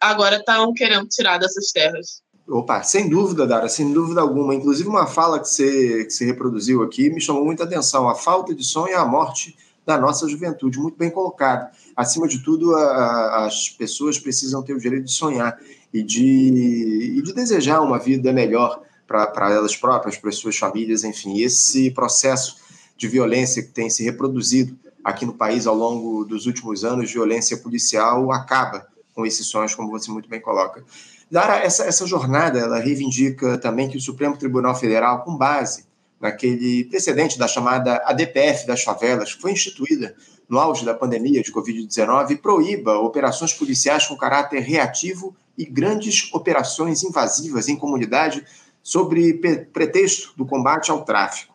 agora 0.00 0.36
estão 0.36 0.72
querendo 0.72 1.06
tirar 1.06 1.36
dessas 1.36 1.70
terras. 1.70 2.22
Opa, 2.48 2.82
sem 2.82 3.10
dúvida, 3.10 3.46
Dara, 3.46 3.68
sem 3.68 3.92
dúvida 3.92 4.22
alguma. 4.22 4.54
Inclusive, 4.54 4.88
uma 4.88 5.06
fala 5.06 5.38
que 5.38 5.48
você, 5.48 6.06
que 6.06 6.10
você 6.10 6.24
reproduziu 6.24 6.82
aqui 6.82 7.10
me 7.10 7.20
chamou 7.20 7.44
muita 7.44 7.64
atenção. 7.64 8.08
A 8.08 8.14
falta 8.14 8.54
de 8.54 8.64
sonho 8.64 8.94
é 8.94 8.96
a 8.96 9.04
morte 9.04 9.54
da 9.90 9.98
nossa 9.98 10.28
juventude. 10.28 10.78
Muito 10.78 10.96
bem 10.96 11.10
colocado. 11.10 11.68
Acima 11.96 12.28
de 12.28 12.38
tudo, 12.38 12.74
a, 12.76 12.82
a, 12.82 13.46
as 13.46 13.68
pessoas 13.68 14.18
precisam 14.18 14.62
ter 14.62 14.72
o 14.72 14.78
direito 14.78 15.06
de 15.06 15.12
sonhar 15.12 15.58
e 15.92 16.02
de, 16.02 17.16
e 17.18 17.22
de 17.22 17.32
desejar 17.32 17.80
uma 17.80 17.98
vida 17.98 18.32
melhor 18.32 18.80
para 19.06 19.50
elas 19.50 19.76
próprias, 19.76 20.16
para 20.16 20.30
as 20.30 20.36
suas 20.36 20.56
famílias, 20.56 21.02
enfim. 21.02 21.40
Esse 21.40 21.90
processo 21.90 22.58
de 22.96 23.08
violência 23.08 23.62
que 23.62 23.70
tem 23.70 23.90
se 23.90 24.04
reproduzido 24.04 24.78
aqui 25.02 25.26
no 25.26 25.32
país 25.32 25.66
ao 25.66 25.74
longo 25.74 26.24
dos 26.24 26.46
últimos 26.46 26.84
anos, 26.84 27.10
violência 27.10 27.56
policial, 27.56 28.30
acaba 28.30 28.86
com 29.12 29.26
esses 29.26 29.46
sonhos, 29.46 29.74
como 29.74 29.90
você 29.90 30.10
muito 30.12 30.28
bem 30.28 30.40
coloca. 30.40 30.84
Dara, 31.28 31.56
essa, 31.58 31.84
essa 31.84 32.06
jornada 32.06 32.60
ela 32.60 32.78
reivindica 32.78 33.58
também 33.58 33.88
que 33.88 33.96
o 33.96 34.00
Supremo 34.00 34.36
Tribunal 34.36 34.76
Federal, 34.76 35.24
com 35.24 35.36
base 35.36 35.89
naquele 36.20 36.84
precedente 36.84 37.38
da 37.38 37.48
chamada 37.48 38.02
ADPF 38.04 38.66
das 38.66 38.82
favelas, 38.82 39.34
que 39.34 39.40
foi 39.40 39.52
instituída 39.52 40.14
no 40.48 40.58
auge 40.58 40.84
da 40.84 40.92
pandemia 40.92 41.42
de 41.42 41.52
Covid-19 41.52 42.32
e 42.32 42.36
proíba 42.36 42.98
operações 42.98 43.54
policiais 43.54 44.06
com 44.06 44.16
caráter 44.16 44.60
reativo 44.60 45.34
e 45.56 45.64
grandes 45.64 46.28
operações 46.32 47.02
invasivas 47.02 47.68
em 47.68 47.76
comunidade 47.76 48.44
sobre 48.82 49.34
pretexto 49.72 50.32
do 50.36 50.44
combate 50.44 50.90
ao 50.90 51.04
tráfico. 51.04 51.54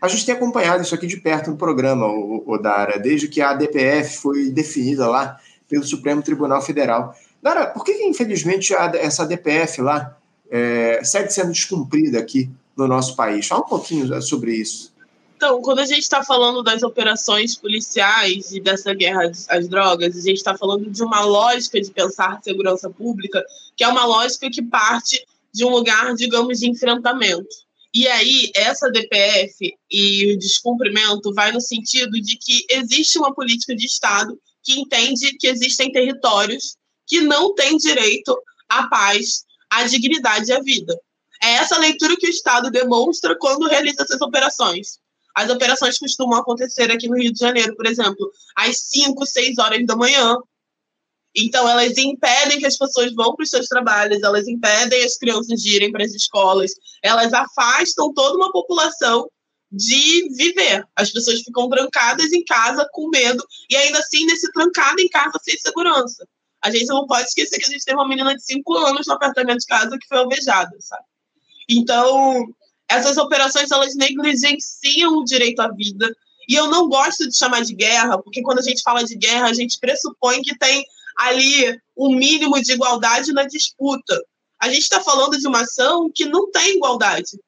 A 0.00 0.08
gente 0.08 0.26
tem 0.26 0.34
acompanhado 0.34 0.82
isso 0.82 0.94
aqui 0.94 1.06
de 1.06 1.18
perto 1.18 1.50
no 1.50 1.56
programa, 1.56 2.08
Odara, 2.46 2.98
desde 2.98 3.28
que 3.28 3.40
a 3.40 3.50
ADPF 3.50 4.16
foi 4.16 4.50
definida 4.50 5.08
lá 5.08 5.38
pelo 5.68 5.84
Supremo 5.84 6.22
Tribunal 6.22 6.60
Federal. 6.60 7.14
Dara, 7.40 7.66
por 7.66 7.84
que, 7.84 7.92
infelizmente, 8.04 8.74
essa 8.74 9.22
ADPF 9.22 9.80
lá 9.80 10.16
é, 10.50 11.00
segue 11.04 11.32
sendo 11.32 11.52
descumprida 11.52 12.18
aqui 12.18 12.50
no 12.76 12.86
nosso 12.88 13.14
país? 13.16 13.46
Fala 13.46 13.62
um 13.62 13.68
pouquinho 13.68 14.22
sobre 14.22 14.54
isso. 14.54 14.92
Então, 15.36 15.60
quando 15.60 15.80
a 15.80 15.84
gente 15.84 16.02
está 16.02 16.22
falando 16.22 16.62
das 16.62 16.84
operações 16.84 17.56
policiais 17.56 18.52
e 18.52 18.60
dessa 18.60 18.94
guerra 18.94 19.30
às 19.48 19.68
drogas, 19.68 20.16
a 20.16 20.20
gente 20.20 20.36
está 20.36 20.56
falando 20.56 20.88
de 20.88 21.02
uma 21.02 21.24
lógica 21.24 21.80
de 21.80 21.90
pensar 21.90 22.40
segurança 22.42 22.88
pública, 22.88 23.44
que 23.76 23.82
é 23.82 23.88
uma 23.88 24.04
lógica 24.04 24.48
que 24.48 24.62
parte 24.62 25.20
de 25.52 25.64
um 25.64 25.70
lugar, 25.70 26.14
digamos, 26.14 26.60
de 26.60 26.70
enfrentamento. 26.70 27.48
E 27.92 28.06
aí, 28.06 28.52
essa 28.54 28.88
DPF 28.88 29.74
e 29.90 30.32
o 30.32 30.38
descumprimento 30.38 31.34
vai 31.34 31.50
no 31.50 31.60
sentido 31.60 32.12
de 32.12 32.38
que 32.38 32.64
existe 32.70 33.18
uma 33.18 33.34
política 33.34 33.74
de 33.74 33.84
Estado 33.84 34.38
que 34.62 34.80
entende 34.80 35.36
que 35.38 35.48
existem 35.48 35.90
territórios 35.90 36.76
que 37.06 37.20
não 37.20 37.52
têm 37.52 37.76
direito 37.76 38.40
à 38.68 38.86
paz, 38.86 39.44
à 39.68 39.82
dignidade 39.84 40.50
e 40.50 40.52
à 40.52 40.60
vida. 40.60 40.96
É 41.42 41.54
essa 41.54 41.78
leitura 41.78 42.16
que 42.16 42.26
o 42.26 42.30
Estado 42.30 42.70
demonstra 42.70 43.36
quando 43.38 43.68
realiza 43.68 44.02
essas 44.02 44.20
operações. 44.20 44.98
As 45.34 45.50
operações 45.50 45.98
costumam 45.98 46.38
acontecer 46.38 46.90
aqui 46.90 47.08
no 47.08 47.16
Rio 47.16 47.32
de 47.32 47.38
Janeiro, 47.38 47.74
por 47.74 47.86
exemplo, 47.86 48.30
às 48.56 48.78
5, 48.90 49.26
6 49.26 49.58
horas 49.58 49.84
da 49.86 49.96
manhã, 49.96 50.36
então, 51.34 51.66
elas 51.68 51.96
impedem 51.96 52.58
que 52.58 52.66
as 52.66 52.76
pessoas 52.76 53.14
vão 53.14 53.34
para 53.34 53.42
os 53.42 53.50
seus 53.50 53.66
trabalhos, 53.66 54.22
elas 54.22 54.46
impedem 54.46 55.02
as 55.02 55.16
crianças 55.16 55.60
de 55.60 55.76
irem 55.76 55.90
para 55.90 56.04
as 56.04 56.12
escolas, 56.12 56.72
elas 57.02 57.32
afastam 57.32 58.12
toda 58.12 58.36
uma 58.36 58.52
população 58.52 59.30
de 59.70 60.28
viver. 60.36 60.86
As 60.94 61.10
pessoas 61.10 61.40
ficam 61.40 61.68
trancadas 61.70 62.30
em 62.32 62.44
casa 62.44 62.86
com 62.92 63.08
medo 63.08 63.42
e 63.70 63.76
ainda 63.76 63.98
assim 63.98 64.26
nesse 64.26 64.50
trancado 64.52 65.00
em 65.00 65.08
casa 65.08 65.38
sem 65.42 65.56
segurança. 65.56 66.26
A 66.62 66.70
gente 66.70 66.86
não 66.86 67.06
pode 67.06 67.28
esquecer 67.28 67.58
que 67.58 67.64
a 67.64 67.70
gente 67.70 67.84
tem 67.84 67.94
uma 67.94 68.06
menina 68.06 68.36
de 68.36 68.44
5 68.44 68.74
anos 68.76 69.06
no 69.06 69.14
apartamento 69.14 69.60
de 69.60 69.66
casa 69.66 69.98
que 69.98 70.06
foi 70.06 70.18
alvejada, 70.18 70.76
sabe? 70.80 71.04
Então, 71.68 72.46
essas 72.88 73.16
operações 73.16 73.70
elas 73.70 73.94
negligenciam 73.94 75.18
o 75.18 75.24
direito 75.24 75.60
à 75.60 75.68
vida. 75.68 76.14
E 76.48 76.54
eu 76.54 76.68
não 76.68 76.88
gosto 76.88 77.28
de 77.28 77.36
chamar 77.36 77.62
de 77.62 77.74
guerra, 77.74 78.20
porque 78.20 78.42
quando 78.42 78.58
a 78.58 78.62
gente 78.62 78.82
fala 78.82 79.04
de 79.04 79.16
guerra, 79.16 79.46
a 79.46 79.54
gente 79.54 79.78
pressupõe 79.78 80.42
que 80.42 80.58
tem 80.58 80.84
ali 81.18 81.78
um 81.96 82.14
mínimo 82.14 82.60
de 82.60 82.72
igualdade 82.72 83.32
na 83.32 83.44
disputa. 83.44 84.20
A 84.60 84.68
gente 84.68 84.82
está 84.82 85.00
falando 85.00 85.38
de 85.38 85.46
uma 85.46 85.62
ação 85.62 86.10
que 86.14 86.24
não 86.24 86.50
tem 86.50 86.76
igualdade. 86.76 87.38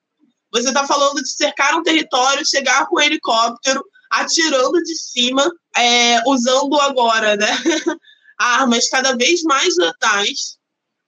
Você 0.52 0.68
está 0.68 0.87
falando 0.87 1.21
de 1.21 1.28
cercar 1.28 1.76
um 1.76 1.83
território, 1.83 2.47
chegar 2.47 2.87
com 2.87 2.97
um 2.97 3.00
helicóptero, 3.00 3.85
atirando 4.11 4.80
de 4.83 4.97
cima, 4.97 5.50
é, 5.76 6.23
usando 6.28 6.80
agora 6.80 7.37
né, 7.37 7.49
armas 8.38 8.88
cada 8.88 9.16
vez 9.16 9.42
mais 9.42 9.76
letais, 9.76 10.56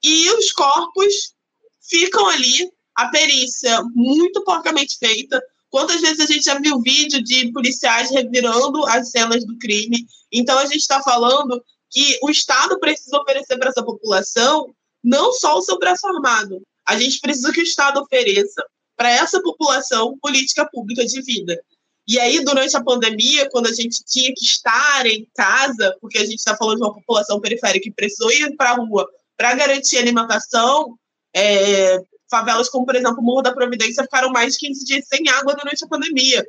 e 0.03 0.29
os 0.31 0.51
corpos 0.51 1.33
ficam 1.81 2.27
ali, 2.27 2.69
a 2.97 3.09
perícia 3.09 3.79
muito 3.93 4.43
porcamente 4.43 4.97
feita. 4.97 5.39
Quantas 5.69 6.01
vezes 6.01 6.19
a 6.19 6.25
gente 6.25 6.43
já 6.43 6.57
viu 6.57 6.81
vídeo 6.81 7.23
de 7.23 7.51
policiais 7.51 8.09
revirando 8.09 8.83
as 8.87 9.11
cenas 9.11 9.45
do 9.45 9.55
crime? 9.59 10.05
Então 10.31 10.57
a 10.57 10.65
gente 10.65 10.79
está 10.79 11.01
falando 11.03 11.63
que 11.91 12.17
o 12.23 12.29
Estado 12.31 12.79
precisa 12.79 13.17
oferecer 13.17 13.55
para 13.57 13.69
essa 13.69 13.83
população 13.83 14.73
não 15.03 15.31
só 15.31 15.57
o 15.57 15.61
seu 15.61 15.77
braço 15.77 16.07
armado. 16.07 16.61
A 16.87 16.97
gente 16.97 17.19
precisa 17.19 17.51
que 17.53 17.59
o 17.59 17.63
Estado 17.63 18.01
ofereça 18.01 18.65
para 18.95 19.11
essa 19.11 19.39
população 19.43 20.17
política 20.19 20.65
pública 20.65 21.05
de 21.05 21.21
vida. 21.21 21.61
E 22.07 22.17
aí, 22.19 22.43
durante 22.43 22.75
a 22.75 22.83
pandemia, 22.83 23.47
quando 23.51 23.67
a 23.67 23.73
gente 23.73 24.03
tinha 24.05 24.33
que 24.33 24.43
estar 24.43 25.05
em 25.05 25.27
casa, 25.35 25.95
porque 26.01 26.17
a 26.17 26.25
gente 26.25 26.39
está 26.39 26.55
falando 26.55 26.77
de 26.77 26.83
uma 26.83 26.93
população 26.93 27.39
periférica 27.39 27.83
que 27.83 27.91
precisou 27.91 28.31
ir 28.31 28.55
para 28.55 28.71
a 28.71 28.75
rua 28.75 29.07
para 29.35 29.53
garantir 29.53 29.97
alimentação, 29.97 30.97
é, 31.35 32.01
favelas 32.29 32.69
como, 32.69 32.85
por 32.85 32.95
exemplo, 32.95 33.19
o 33.19 33.23
Morro 33.23 33.41
da 33.41 33.53
Providência 33.53 34.03
ficaram 34.03 34.29
mais 34.29 34.53
de 34.53 34.67
15 34.67 34.85
dias 34.85 35.07
sem 35.07 35.27
água 35.29 35.55
durante 35.55 35.83
a 35.83 35.87
pandemia. 35.87 36.45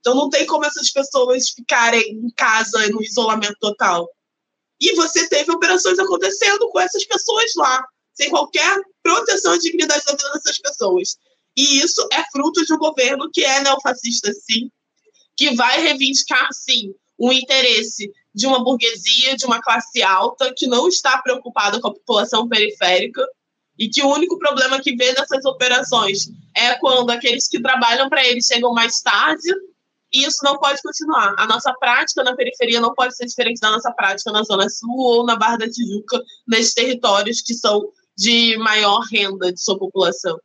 Então, 0.00 0.14
não 0.14 0.30
tem 0.30 0.46
como 0.46 0.64
essas 0.64 0.90
pessoas 0.90 1.50
ficarem 1.50 2.02
em 2.12 2.30
casa 2.30 2.88
no 2.88 3.02
isolamento 3.02 3.56
total. 3.60 4.08
E 4.80 4.94
você 4.94 5.28
teve 5.28 5.50
operações 5.50 5.98
acontecendo 5.98 6.68
com 6.70 6.78
essas 6.78 7.04
pessoas 7.04 7.52
lá, 7.56 7.84
sem 8.14 8.30
qualquer 8.30 8.80
proteção 9.02 9.52
à 9.52 9.58
dignidade 9.58 10.04
da 10.04 10.12
vida 10.12 10.30
dessas 10.32 10.58
pessoas. 10.58 11.16
E 11.56 11.80
isso 11.80 12.06
é 12.12 12.22
fruto 12.30 12.64
de 12.64 12.72
um 12.72 12.78
governo 12.78 13.28
que 13.32 13.44
é 13.44 13.60
neofascista, 13.60 14.32
sim, 14.32 14.70
que 15.36 15.54
vai 15.56 15.80
reivindicar, 15.80 16.48
sim, 16.52 16.94
o 17.18 17.32
interesse 17.32 18.12
de 18.32 18.46
uma 18.46 18.62
burguesia, 18.62 19.36
de 19.36 19.44
uma 19.44 19.60
classe 19.60 20.00
alta, 20.00 20.54
que 20.56 20.68
não 20.68 20.86
está 20.86 21.20
preocupada 21.20 21.80
com 21.80 21.88
a 21.88 21.94
população 21.94 22.48
periférica, 22.48 23.26
e 23.78 23.88
que 23.88 24.02
o 24.02 24.12
único 24.12 24.38
problema 24.38 24.80
que 24.80 24.96
vê 24.96 25.12
nessas 25.12 25.44
operações 25.44 26.30
é 26.54 26.74
quando 26.74 27.10
aqueles 27.10 27.46
que 27.46 27.62
trabalham 27.62 28.08
para 28.08 28.26
eles 28.26 28.46
chegam 28.46 28.72
mais 28.72 29.00
tarde 29.00 29.48
e 30.12 30.24
isso 30.24 30.38
não 30.42 30.58
pode 30.58 30.82
continuar. 30.82 31.34
A 31.38 31.46
nossa 31.46 31.72
prática 31.74 32.24
na 32.24 32.34
periferia 32.34 32.80
não 32.80 32.94
pode 32.94 33.14
ser 33.14 33.26
diferente 33.26 33.60
da 33.60 33.70
nossa 33.70 33.92
prática 33.92 34.32
na 34.32 34.42
Zona 34.42 34.68
Sul 34.68 34.96
ou 34.96 35.24
na 35.24 35.36
Barra 35.36 35.58
da 35.58 35.70
Tijuca, 35.70 36.20
nesses 36.46 36.74
territórios 36.74 37.42
que 37.42 37.54
são 37.54 37.88
de 38.16 38.56
maior 38.56 39.00
renda 39.12 39.52
de 39.52 39.62
sua 39.62 39.78
população. 39.78 40.38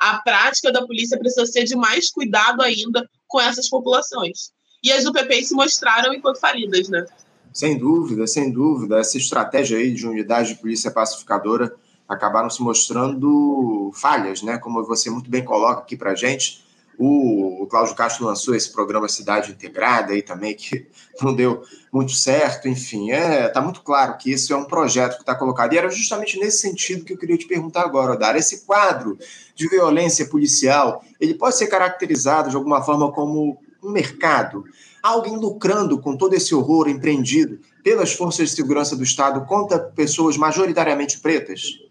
A 0.00 0.18
prática 0.22 0.72
da 0.72 0.86
polícia 0.86 1.18
precisa 1.18 1.44
ser 1.44 1.64
de 1.64 1.76
mais 1.76 2.10
cuidado 2.10 2.62
ainda 2.62 3.08
com 3.26 3.40
essas 3.40 3.68
populações. 3.68 4.52
E 4.82 4.92
as 4.92 5.04
UPPs 5.04 5.48
se 5.48 5.54
mostraram 5.54 6.14
enquanto 6.14 6.38
falidas, 6.38 6.88
né? 6.88 7.04
Sem 7.52 7.78
dúvida, 7.78 8.26
sem 8.26 8.50
dúvida. 8.50 8.98
Essa 8.98 9.18
estratégia 9.18 9.78
aí 9.78 9.92
de 9.92 10.06
unidade 10.06 10.54
de 10.54 10.60
polícia 10.60 10.90
pacificadora 10.90 11.74
acabaram 12.08 12.50
se 12.50 12.62
mostrando 12.62 13.90
falhas, 13.94 14.42
né? 14.42 14.58
Como 14.58 14.84
você 14.84 15.10
muito 15.10 15.30
bem 15.30 15.44
coloca 15.44 15.80
aqui 15.80 15.96
para 15.96 16.14
gente 16.14 16.64
o, 16.98 17.66
Cláudio 17.68 17.94
Castro 17.94 18.26
lançou 18.26 18.54
esse 18.54 18.70
programa 18.70 19.08
Cidade 19.08 19.50
Integrada 19.50 20.12
aí 20.12 20.22
também, 20.22 20.54
que 20.54 20.86
não 21.20 21.34
deu 21.34 21.62
muito 21.92 22.12
certo. 22.12 22.68
Enfim, 22.68 23.10
é, 23.10 23.48
tá 23.48 23.60
muito 23.60 23.82
claro 23.82 24.16
que 24.16 24.30
isso 24.30 24.52
é 24.52 24.56
um 24.56 24.64
projeto 24.64 25.16
que 25.16 25.22
está 25.22 25.34
colocado. 25.34 25.72
E 25.72 25.78
era 25.78 25.90
justamente 25.90 26.38
nesse 26.38 26.58
sentido 26.58 27.04
que 27.04 27.12
eu 27.12 27.18
queria 27.18 27.36
te 27.36 27.46
perguntar 27.46 27.82
agora, 27.82 28.16
Dar. 28.16 28.36
Esse 28.36 28.64
quadro 28.64 29.18
de 29.54 29.68
violência 29.68 30.26
policial, 30.26 31.02
ele 31.20 31.34
pode 31.34 31.56
ser 31.56 31.66
caracterizado 31.66 32.50
de 32.50 32.56
alguma 32.56 32.82
forma 32.82 33.10
como 33.12 33.58
um 33.82 33.90
mercado? 33.90 34.64
Alguém 35.02 35.36
lucrando 35.36 36.00
com 36.00 36.16
todo 36.16 36.34
esse 36.34 36.54
horror 36.54 36.88
empreendido 36.88 37.58
pelas 37.82 38.12
forças 38.12 38.50
de 38.50 38.56
segurança 38.56 38.96
do 38.96 39.02
Estado 39.02 39.44
contra 39.44 39.78
pessoas 39.78 40.36
majoritariamente 40.36 41.18
pretas? 41.20 41.84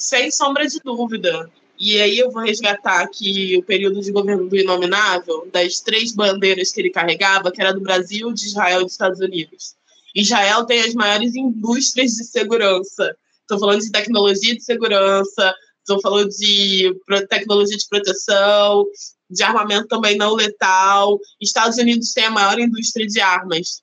Sem 0.00 0.30
sombra 0.30 0.66
de 0.66 0.80
dúvida. 0.80 1.50
E 1.78 2.00
aí 2.00 2.18
eu 2.18 2.30
vou 2.30 2.42
resgatar 2.42 3.02
aqui 3.02 3.58
o 3.58 3.62
período 3.62 4.00
de 4.00 4.10
governo 4.10 4.48
do 4.48 4.56
Inominável, 4.56 5.46
das 5.52 5.80
três 5.80 6.12
bandeiras 6.12 6.72
que 6.72 6.80
ele 6.80 6.88
carregava, 6.88 7.52
que 7.52 7.60
era 7.60 7.74
do 7.74 7.82
Brasil, 7.82 8.32
de 8.32 8.46
Israel 8.46 8.80
e 8.80 8.84
dos 8.84 8.92
Estados 8.92 9.20
Unidos. 9.20 9.74
Israel 10.14 10.64
tem 10.64 10.80
as 10.80 10.94
maiores 10.94 11.34
indústrias 11.34 12.12
de 12.12 12.24
segurança. 12.24 13.14
Estou 13.42 13.58
falando 13.58 13.82
de 13.82 13.90
tecnologia 13.90 14.56
de 14.56 14.64
segurança, 14.64 15.54
estou 15.80 16.00
falando 16.00 16.30
de 16.30 16.94
tecnologia 17.28 17.76
de 17.76 17.88
proteção, 17.88 18.86
de 19.28 19.42
armamento 19.42 19.86
também 19.86 20.16
não 20.16 20.34
letal. 20.34 21.20
Estados 21.38 21.76
Unidos 21.76 22.14
tem 22.14 22.24
a 22.24 22.30
maior 22.30 22.58
indústria 22.58 23.06
de 23.06 23.20
armas. 23.20 23.82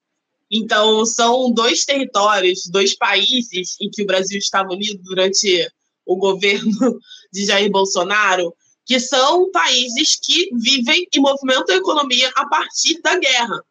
Então, 0.49 1.05
são 1.05 1.51
dois 1.51 1.85
territórios, 1.85 2.67
dois 2.71 2.95
países 2.95 3.75
em 3.79 3.89
que 3.89 4.01
o 4.01 4.07
Brasil 4.07 4.39
estava 4.39 4.73
unido 4.73 4.99
durante 5.03 5.67
o 6.07 6.15
governo 6.15 6.99
de 7.31 7.45
Jair 7.45 7.69
Bolsonaro, 7.69 8.55
que 8.85 8.99
são 8.99 9.51
países 9.51 10.15
que 10.15 10.49
vivem 10.53 11.07
e 11.13 11.19
movimentam 11.19 11.75
a 11.75 11.77
economia 11.77 12.31
a 12.35 12.47
partir 12.47 13.01
da 13.01 13.17
guerra. 13.17 13.61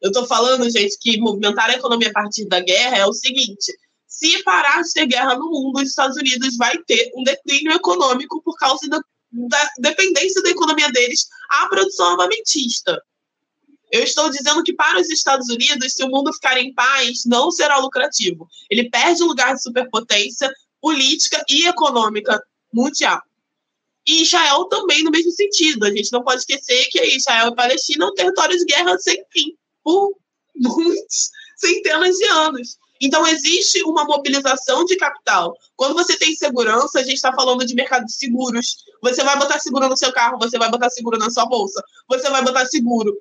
Eu 0.00 0.08
estou 0.08 0.26
falando, 0.26 0.68
gente, 0.70 0.96
que 0.98 1.20
movimentar 1.20 1.68
a 1.68 1.74
economia 1.74 2.08
a 2.08 2.12
partir 2.12 2.46
da 2.46 2.58
guerra 2.60 2.96
é 2.96 3.06
o 3.06 3.12
seguinte: 3.12 3.76
se 4.06 4.42
parar 4.42 4.82
de 4.82 4.92
ter 4.92 5.06
guerra 5.06 5.36
no 5.36 5.50
mundo, 5.50 5.76
os 5.76 5.90
Estados 5.90 6.16
Unidos 6.16 6.56
vai 6.56 6.76
ter 6.84 7.12
um 7.14 7.22
declínio 7.22 7.72
econômico 7.72 8.42
por 8.42 8.56
causa 8.56 8.88
da, 8.88 8.98
da 9.30 9.70
dependência 9.78 10.42
da 10.42 10.50
economia 10.50 10.90
deles 10.90 11.28
à 11.50 11.68
produção 11.68 12.12
armamentista. 12.12 13.00
Eu 13.92 14.04
estou 14.04 14.30
dizendo 14.30 14.62
que 14.62 14.72
para 14.72 15.00
os 15.00 15.10
Estados 15.10 15.48
Unidos, 15.50 15.92
se 15.92 16.02
o 16.04 16.08
mundo 16.08 16.32
ficar 16.32 16.56
em 16.58 16.72
paz, 16.72 17.24
não 17.26 17.50
será 17.50 17.76
lucrativo. 17.78 18.48
Ele 18.70 18.88
perde 18.88 19.22
o 19.22 19.26
lugar 19.26 19.54
de 19.54 19.62
superpotência, 19.62 20.50
política 20.80 21.42
e 21.48 21.66
econômica 21.66 22.42
mundial. 22.72 23.20
E 24.06 24.22
Israel 24.22 24.64
também 24.64 25.04
no 25.04 25.10
mesmo 25.10 25.30
sentido. 25.32 25.84
A 25.84 25.90
gente 25.90 26.12
não 26.12 26.22
pode 26.22 26.40
esquecer 26.40 26.88
que 26.90 27.00
Israel 27.16 27.48
e 27.48 27.54
Palestina 27.54 28.06
são 28.06 28.14
territórios 28.14 28.58
de 28.60 28.66
guerra 28.66 28.98
sem 28.98 29.22
fim, 29.30 29.54
por 29.82 30.12
muitos 30.56 31.30
centenas 31.56 32.16
de 32.16 32.24
anos. 32.26 32.78
Então, 33.00 33.26
existe 33.26 33.82
uma 33.84 34.04
mobilização 34.04 34.84
de 34.84 34.94
capital. 34.96 35.56
Quando 35.74 35.94
você 35.94 36.18
tem 36.18 36.34
segurança, 36.34 37.00
a 37.00 37.02
gente 37.02 37.14
está 37.14 37.32
falando 37.32 37.64
de 37.64 37.74
mercado 37.74 38.04
de 38.04 38.12
seguros. 38.12 38.84
Você 39.02 39.24
vai 39.24 39.38
botar 39.38 39.58
seguro 39.58 39.88
no 39.88 39.96
seu 39.96 40.12
carro, 40.12 40.38
você 40.38 40.58
vai 40.58 40.70
botar 40.70 40.90
seguro 40.90 41.16
na 41.16 41.30
sua 41.30 41.46
bolsa, 41.46 41.82
você 42.06 42.28
vai 42.28 42.44
botar 42.44 42.66
seguro 42.66 43.16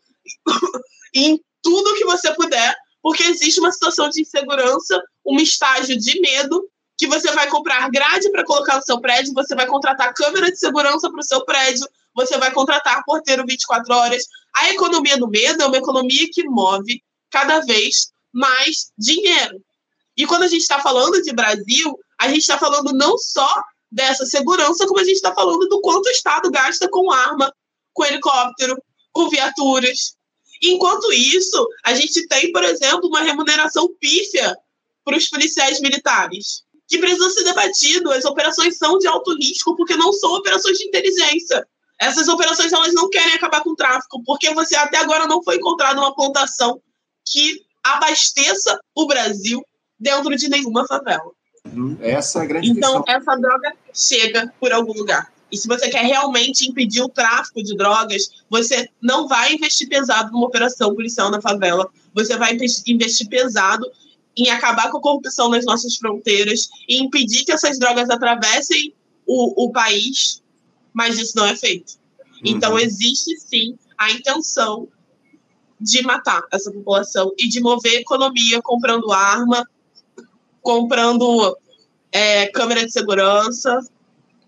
em 1.16 1.40
tudo 1.62 1.96
que 1.96 2.04
você 2.04 2.34
puder, 2.34 2.76
porque 3.02 3.24
existe 3.24 3.60
uma 3.62 3.72
situação 3.72 4.10
de 4.10 4.22
insegurança, 4.22 5.02
um 5.26 5.38
estágio 5.38 5.98
de 5.98 6.20
medo, 6.20 6.70
que 7.00 7.08
você 7.08 7.32
vai 7.32 7.48
comprar 7.48 7.90
grade 7.90 8.30
para 8.30 8.44
colocar 8.44 8.76
no 8.76 8.84
seu 8.84 9.00
prédio, 9.00 9.34
você 9.34 9.56
vai 9.56 9.66
contratar 9.66 10.14
câmera 10.14 10.52
de 10.52 10.60
segurança 10.60 11.10
para 11.10 11.22
o 11.22 11.24
seu 11.24 11.46
prédio, 11.46 11.88
você 12.14 12.38
vai 12.38 12.52
contratar 12.52 13.06
porteiro 13.06 13.46
24 13.48 13.96
horas. 13.96 14.26
A 14.54 14.70
economia 14.70 15.18
do 15.18 15.30
medo 15.30 15.64
é 15.64 15.66
uma 15.66 15.78
economia 15.78 16.28
que 16.30 16.44
move 16.44 17.02
cada 17.32 17.62
vez 17.62 18.12
mais 18.34 18.92
dinheiro. 18.98 19.64
E 20.18 20.26
quando 20.26 20.44
a 20.44 20.48
gente 20.48 20.60
está 20.60 20.82
falando 20.82 21.22
de 21.22 21.32
Brasil, 21.32 21.98
a 22.20 22.28
gente 22.28 22.42
está 22.42 22.58
falando 22.58 22.92
não 22.92 23.18
só 23.18 23.50
dessa 23.90 24.26
segurança, 24.26 24.86
como 24.86 25.00
a 25.00 25.06
gente 25.06 25.16
está 25.16 25.34
falando 25.34 25.70
do 25.70 25.80
quanto 25.80 26.06
o 26.06 26.12
Estado 26.12 26.52
gasta 26.52 26.90
com 26.90 27.10
arma, 27.10 27.54
com 27.94 28.04
helicóptero, 28.04 28.78
com 29.14 29.30
viaturas. 29.30 30.18
Enquanto 30.62 31.14
isso, 31.14 31.66
a 31.86 31.94
gente 31.94 32.28
tem, 32.28 32.52
por 32.52 32.66
exemplo, 32.66 33.08
uma 33.08 33.22
remuneração 33.22 33.88
pífia 34.02 34.54
para 35.06 35.18
os 35.18 35.30
policiais 35.30 35.80
militares, 35.80 36.64
que 36.90 36.98
precisa 36.98 37.30
ser 37.30 37.44
debatido. 37.44 38.12
As 38.12 38.26
operações 38.26 38.78
são 38.78 38.98
de 38.98 39.08
alto 39.08 39.36
risco 39.38 39.76
porque 39.76 39.96
não 39.96 40.12
são 40.12 40.34
operações 40.34 40.78
de 40.80 40.88
inteligência. 40.88 41.66
Essas 42.02 42.28
operações 42.28 42.74
elas 42.74 42.94
não 42.94 43.10
querem 43.10 43.34
acabar 43.36 43.62
com 43.62 43.72
o 43.72 43.76
tráfico, 43.76 44.24
porque 44.26 44.54
você 44.54 44.76
até 44.76 44.98
agora 44.98 45.28
não 45.28 45.44
foi 45.44 45.58
encontrado 45.58 46.00
uma 46.00 46.16
plantação 46.16 46.82
que 47.26 47.62
abasteça 47.84 48.80
o 48.96 49.06
Brasil 49.06 49.62
dentro 50.00 50.36
de 50.36 50.50
nenhuma 50.50 50.88
favela. 50.88 51.32
Uhum. 51.66 51.98
Essa 52.02 52.40
é 52.40 52.42
a 52.42 52.46
grande 52.46 52.70
Então, 52.72 53.04
questão. 53.04 53.16
essa 53.16 53.40
droga 53.40 53.74
chega 53.94 54.54
por 54.60 54.72
algum 54.72 54.94
lugar. 54.94 55.32
E 55.52 55.58
se 55.58 55.68
você 55.68 55.90
quer 55.90 56.06
realmente 56.06 56.68
impedir 56.68 57.02
o 57.02 57.10
tráfico 57.10 57.62
de 57.62 57.76
drogas, 57.76 58.30
você 58.50 58.88
não 59.02 59.28
vai 59.28 59.54
investir 59.54 59.90
pesado 59.90 60.32
numa 60.32 60.48
operação 60.48 60.96
policial 60.96 61.30
na 61.30 61.42
favela. 61.42 61.88
Você 62.14 62.38
vai 62.38 62.54
investir 62.88 63.28
pesado 63.28 63.86
em 64.38 64.50
acabar 64.50 64.90
com 64.92 64.98
a 64.98 65.02
corrupção 65.02 65.50
nas 65.50 65.66
nossas 65.66 65.96
fronteiras 65.96 66.70
e 66.88 67.02
impedir 67.02 67.44
que 67.44 67.52
essas 67.52 67.78
drogas 67.78 68.10
atravessem 68.10 68.94
o, 69.26 69.66
o 69.66 69.72
país, 69.72 70.42
mas 70.94 71.18
isso 71.20 71.34
não 71.36 71.46
é 71.46 71.56
feito. 71.56 71.94
Então, 72.44 72.74
Uhum. 72.74 72.80
existe 72.80 73.38
sim 73.38 73.78
a 73.98 74.12
intenção 74.12 74.88
de 75.80 76.02
matar 76.02 76.42
essa 76.52 76.72
população 76.72 77.32
e 77.38 77.48
de 77.48 77.60
mover 77.62 77.98
a 77.98 78.02
economia 78.02 78.62
comprando 78.62 79.12
arma, 79.12 79.66
comprando 80.62 81.58
é, 82.12 82.48
câmera 82.48 82.86
de 82.86 82.92
segurança. 82.92 83.80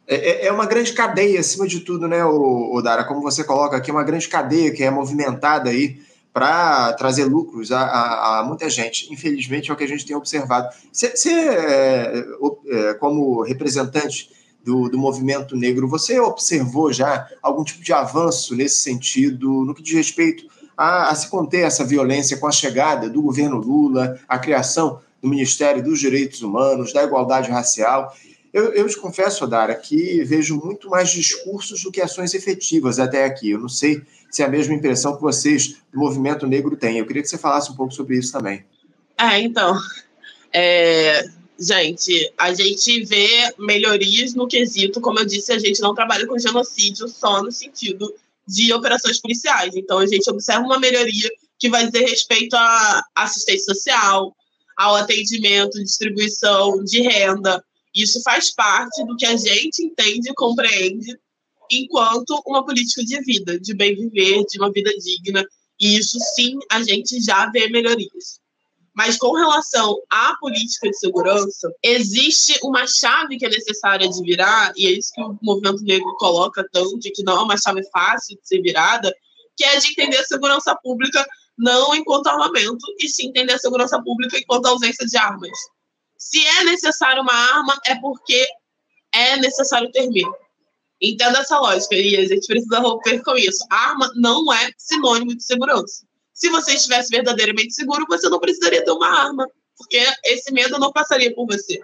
É, 0.08 0.16
é- 0.16 0.48
é 0.48 0.52
uma 0.52 0.66
grande 0.66 0.94
cadeia, 0.94 1.40
acima 1.40 1.68
de 1.68 1.82
tudo, 1.82 2.08
né, 2.08 2.24
o, 2.26 2.74
o 2.76 2.82
Dara? 2.82 3.04
Como 3.04 3.22
você 3.22 3.44
coloca 3.44 3.78
aqui, 3.78 3.92
uma 3.92 4.04
grande 4.04 4.28
cadeia 4.28 4.74
que 4.74 4.84
é 4.84 4.90
movimentada 4.92 5.70
aí 5.70 6.02
para 6.34 6.94
trazer 6.94 7.26
lucros 7.26 7.72
a, 7.72 7.82
a- 7.82 8.40
a 8.40 8.44
muita 8.44 8.70
gente. 8.70 9.12
Infelizmente, 9.14 9.70
é 9.70 9.74
o 9.74 9.78
que 9.78 9.84
a 9.84 9.88
gente 9.88 10.06
tem 10.06 10.16
observado. 10.16 10.70
Você, 10.92 11.30
é, 11.30 12.26
é, 12.68 12.94
como 12.96 13.42
representante 13.44 14.30
do, 14.64 14.88
do 14.90 14.98
movimento 14.98 15.56
negro, 15.56 15.88
você 15.88 16.20
observou 16.20 16.94
já 16.94 17.28
algum 17.42 17.64
tipo 17.64 17.84
de 17.84 17.92
avanço 17.94 18.56
nesse 18.56 18.82
sentido, 18.82 19.66
no 19.66 19.74
que 19.74 19.82
diz 19.84 19.94
respeito 19.96 20.46
a, 20.78 21.10
a 21.10 21.16
se 21.16 21.30
conter 21.30 21.66
essa 21.66 21.84
violência 21.84 22.38
com 22.38 22.48
a 22.48 22.52
chegada 22.52 23.10
do 23.10 23.22
governo 23.22 23.58
Lula, 23.58 24.20
a 24.28 24.40
criação 24.40 25.00
do 25.22 25.28
Ministério 25.28 25.84
dos 25.84 26.00
Direitos 26.00 26.42
Humanos, 26.42 26.94
da 26.94 27.04
igualdade 27.04 27.52
racial? 27.52 28.14
Eu, 28.54 28.74
eu 28.74 28.88
te 28.88 28.98
confesso, 28.98 29.48
Dara, 29.48 29.74
que 29.76 30.24
vejo 30.24 30.58
muito 30.58 30.90
mais 30.90 31.10
discursos 31.10 31.84
do 31.84 31.92
que 31.92 32.02
ações 32.02 32.34
efetivas 32.34 33.00
até 33.00 33.24
aqui. 33.24 33.52
Eu 33.52 33.60
não 33.60 33.70
sei 33.70 34.02
se 34.30 34.42
é 34.42 34.46
a 34.46 34.50
mesma 34.50 34.74
impressão 34.74 35.16
que 35.16 35.22
vocês 35.22 35.78
do 35.92 36.00
movimento 36.00 36.46
negro 36.46 36.76
têm. 36.76 36.98
Eu 36.98 37.06
queria 37.06 37.22
que 37.22 37.30
você 37.30 37.38
falasse 37.38 37.72
um 37.72 37.76
pouco 37.76 37.94
sobre 37.94 38.18
isso 38.18 38.32
também. 38.32 38.66
É, 39.18 39.40
então. 39.40 39.78
é, 40.52 41.30
gente, 41.58 42.34
a 42.38 42.54
gente 42.54 43.06
vê 43.06 43.54
melhorias 43.58 44.34
no 44.34 44.48
quesito, 44.48 45.00
como 45.00 45.20
eu 45.20 45.26
disse, 45.26 45.54
a 45.54 45.60
gente 45.60 45.80
não 45.80 45.94
trabalha 45.94 46.28
com 46.28 46.38
genocídio 46.38 47.08
só 47.08 47.42
no 47.42 47.52
sentido 47.52 48.14
de 48.48 48.74
operações 48.74 49.20
policiais. 49.22 49.76
Então, 49.76 50.00
a 50.00 50.06
gente 50.06 50.30
observa 50.30 50.66
uma 50.66 50.80
melhoria 50.80 51.30
que 51.58 51.70
vai 51.70 51.86
dizer 51.86 52.06
respeito 52.06 52.56
à 52.56 53.04
assistência 53.16 53.74
social, 53.74 54.36
ao 54.76 54.96
atendimento, 54.96 55.82
distribuição 55.84 56.84
de 56.84 57.02
renda. 57.02 57.64
Isso 57.96 58.22
faz 58.22 58.54
parte 58.54 59.06
do 59.06 59.16
que 59.16 59.26
a 59.26 59.36
gente 59.36 59.84
entende 59.84 60.30
e 60.30 60.34
compreende 60.34 61.18
enquanto 61.72 62.42
uma 62.46 62.66
política 62.66 63.04
de 63.04 63.20
vida, 63.22 63.60
de 63.60 63.74
bem 63.74 63.96
viver, 63.96 64.44
de 64.46 64.60
uma 64.60 64.72
vida 64.72 64.92
digna. 64.98 65.46
E 65.80 65.98
isso, 65.98 66.18
sim, 66.36 66.58
a 66.70 66.84
gente 66.84 67.22
já 67.22 67.50
vê 67.50 67.68
melhorias. 67.70 68.40
Mas 68.94 69.18
com 69.18 69.34
relação 69.34 69.98
à 70.10 70.36
política 70.40 70.90
de 70.90 70.98
segurança, 70.98 71.74
existe 71.82 72.60
uma 72.62 72.86
chave 72.86 73.38
que 73.38 73.46
é 73.46 73.50
necessária 73.50 74.08
de 74.08 74.22
virar, 74.22 74.74
e 74.76 74.86
é 74.86 74.92
isso 74.92 75.12
que 75.14 75.22
o 75.22 75.38
movimento 75.42 75.82
negro 75.84 76.14
coloca 76.18 76.68
tanto, 76.72 77.00
de 77.00 77.10
que 77.12 77.24
não 77.24 77.38
é 77.38 77.44
uma 77.44 77.58
chave 77.58 77.82
fácil 77.90 78.38
de 78.38 78.48
ser 78.48 78.62
virada, 78.62 79.14
que 79.56 79.64
é 79.64 79.78
de 79.78 79.92
entender 79.92 80.18
a 80.18 80.26
segurança 80.26 80.76
pública 80.84 81.26
não 81.58 81.96
enquanto 81.96 82.28
armamento, 82.28 82.86
e 83.00 83.08
sim 83.08 83.28
entender 83.28 83.54
a 83.54 83.60
segurança 83.60 84.02
pública 84.02 84.38
enquanto 84.38 84.66
ausência 84.66 85.06
de 85.06 85.18
armas. 85.18 85.58
Se 86.22 86.46
é 86.46 86.64
necessário 86.64 87.24
uma 87.24 87.34
arma, 87.34 87.76
é 87.84 87.96
porque 87.96 88.48
é 89.12 89.38
necessário 89.38 89.92
ter 89.92 90.08
medo. 90.08 90.32
Entenda 91.02 91.40
essa 91.40 91.60
lógica, 91.60 91.96
e 91.96 92.16
a 92.16 92.28
gente 92.28 92.46
precisa 92.46 92.80
romper 92.80 93.24
com 93.24 93.36
isso. 93.36 93.66
Arma 93.72 94.08
não 94.16 94.54
é 94.54 94.70
sinônimo 94.78 95.36
de 95.36 95.44
segurança. 95.44 96.06
Se 96.32 96.48
você 96.50 96.76
estivesse 96.76 97.10
verdadeiramente 97.10 97.74
seguro, 97.74 98.06
você 98.08 98.30
não 98.30 98.40
precisaria 98.40 98.86
ter 98.86 98.92
uma 98.92 99.08
arma, 99.08 99.48
porque 99.76 100.00
esse 100.26 100.54
medo 100.54 100.78
não 100.78 100.92
passaria 100.92 101.34
por 101.34 101.48
você. 101.48 101.80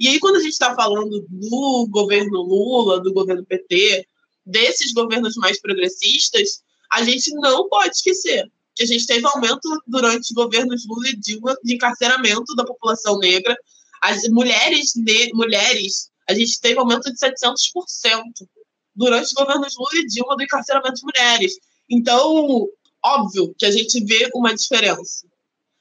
E 0.00 0.08
aí, 0.08 0.18
quando 0.18 0.36
a 0.36 0.40
gente 0.40 0.52
está 0.52 0.74
falando 0.74 1.24
do 1.28 1.86
governo 1.88 2.42
Lula, 2.42 3.00
do 3.00 3.12
governo 3.12 3.46
PT, 3.46 4.04
desses 4.44 4.92
governos 4.92 5.36
mais 5.36 5.60
progressistas, 5.60 6.60
a 6.92 7.04
gente 7.04 7.32
não 7.36 7.68
pode 7.68 7.94
esquecer 7.94 8.50
que 8.74 8.82
a 8.82 8.86
gente 8.86 9.06
teve 9.06 9.24
aumento 9.26 9.68
durante 9.86 10.22
os 10.22 10.30
governos 10.32 10.84
Lula 10.86 11.08
e 11.08 11.16
Dilma 11.16 11.56
de 11.62 11.74
encarceramento 11.74 12.52
da 12.56 12.64
população 12.64 13.18
negra. 13.18 13.56
As 14.06 14.22
mulheres, 14.28 14.92
ne 14.94 15.32
mulheres 15.34 16.12
a 16.28 16.32
gente 16.32 16.60
teve 16.60 16.78
aumento 16.78 17.12
de 17.12 17.18
700% 17.18 18.22
durante 18.94 19.24
os 19.24 19.32
governos 19.32 19.74
Lula 19.76 19.96
e 19.96 20.06
Dilma 20.06 20.36
do 20.36 20.44
encarceramento 20.44 20.94
de 20.94 21.02
mulheres. 21.02 21.52
Então, 21.90 22.68
óbvio 23.04 23.52
que 23.58 23.66
a 23.66 23.70
gente 23.72 24.04
vê 24.04 24.30
uma 24.32 24.54
diferença. 24.54 25.26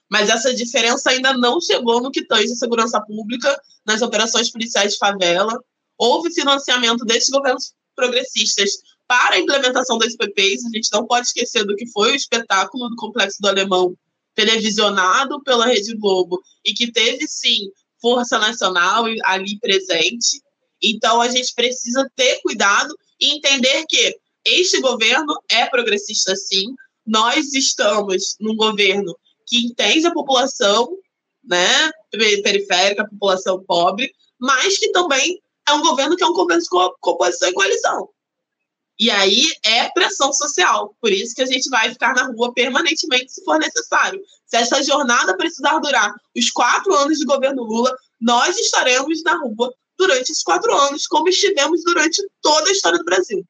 Mas 0.09 0.29
essa 0.29 0.51
diferença 0.55 1.11
ainda 1.11 1.37
não 1.37 1.61
chegou 1.61 2.01
no 2.01 2.09
que 2.09 2.25
tange 2.25 2.51
a 2.51 2.55
segurança 2.55 2.99
pública, 2.99 3.55
nas 3.85 4.01
operações 4.01 4.51
policiais 4.51 4.93
de 4.93 4.97
favela. 4.97 5.53
Houve 5.95 6.33
financiamento 6.33 7.05
desses 7.05 7.29
governos 7.29 7.75
progressistas 7.95 8.71
para 9.07 9.35
a 9.35 9.39
implementação 9.39 9.99
das 9.99 10.15
PPs. 10.15 10.65
A 10.65 10.69
gente 10.75 10.89
não 10.91 11.05
pode 11.05 11.27
esquecer 11.27 11.63
do 11.63 11.75
que 11.75 11.85
foi 11.91 12.13
o 12.13 12.15
espetáculo 12.15 12.89
do 12.89 12.95
Complexo 12.95 13.39
do 13.39 13.49
Alemão, 13.49 13.95
televisionado 14.33 15.43
pela 15.43 15.67
Rede 15.67 15.95
Globo, 15.95 16.41
e 16.65 16.73
que 16.73 16.91
teve, 16.91 17.27
sim, 17.27 17.69
força 18.05 18.37
nacional 18.37 19.05
ali 19.23 19.57
presente. 19.59 20.39
Então, 20.79 21.19
a 21.19 21.27
gente 21.27 21.55
precisa 21.55 22.07
ter 22.15 22.39
cuidado 22.43 22.95
e 23.19 23.35
entender 23.35 23.83
que 23.89 24.15
este 24.45 24.79
governo 24.79 25.33
é 25.49 25.65
progressista, 25.65 26.35
sim. 26.35 26.65
Nós 27.03 27.51
estamos 27.55 28.35
num 28.39 28.55
governo 28.55 29.17
que 29.47 29.57
entende 29.57 30.05
a 30.05 30.13
população 30.13 30.87
né, 31.43 31.89
periférica, 32.43 33.01
a 33.01 33.09
população 33.09 33.63
pobre, 33.63 34.11
mas 34.39 34.77
que 34.77 34.91
também 34.91 35.41
é 35.67 35.73
um 35.73 35.81
governo 35.81 36.15
que 36.15 36.23
é 36.23 36.27
um 36.27 36.33
governo 36.33 36.61
de 36.61 36.69
composição 37.01 37.49
e 37.49 37.53
coalizão. 37.53 38.09
E 38.99 39.11
aí 39.11 39.47
é 39.65 39.89
pressão 39.89 40.31
social. 40.31 40.95
Por 41.01 41.11
isso 41.11 41.35
que 41.35 41.41
a 41.41 41.45
gente 41.45 41.69
vai 41.69 41.91
ficar 41.91 42.13
na 42.13 42.27
rua 42.27 42.53
permanentemente, 42.53 43.31
se 43.31 43.43
for 43.43 43.59
necessário. 43.59 44.21
Se 44.45 44.57
essa 44.57 44.81
jornada 44.83 45.35
precisar 45.35 45.79
durar 45.79 46.13
os 46.35 46.49
quatro 46.49 46.93
anos 46.95 47.17
de 47.17 47.25
governo 47.25 47.63
Lula, 47.63 47.93
nós 48.21 48.57
estaremos 48.57 49.21
na 49.23 49.37
rua 49.37 49.73
durante 49.97 50.31
esses 50.31 50.43
quatro 50.43 50.73
anos, 50.73 51.07
como 51.07 51.27
estivemos 51.27 51.83
durante 51.83 52.21
toda 52.41 52.69
a 52.69 52.71
história 52.71 52.97
do 52.97 53.05
Brasil. 53.05 53.45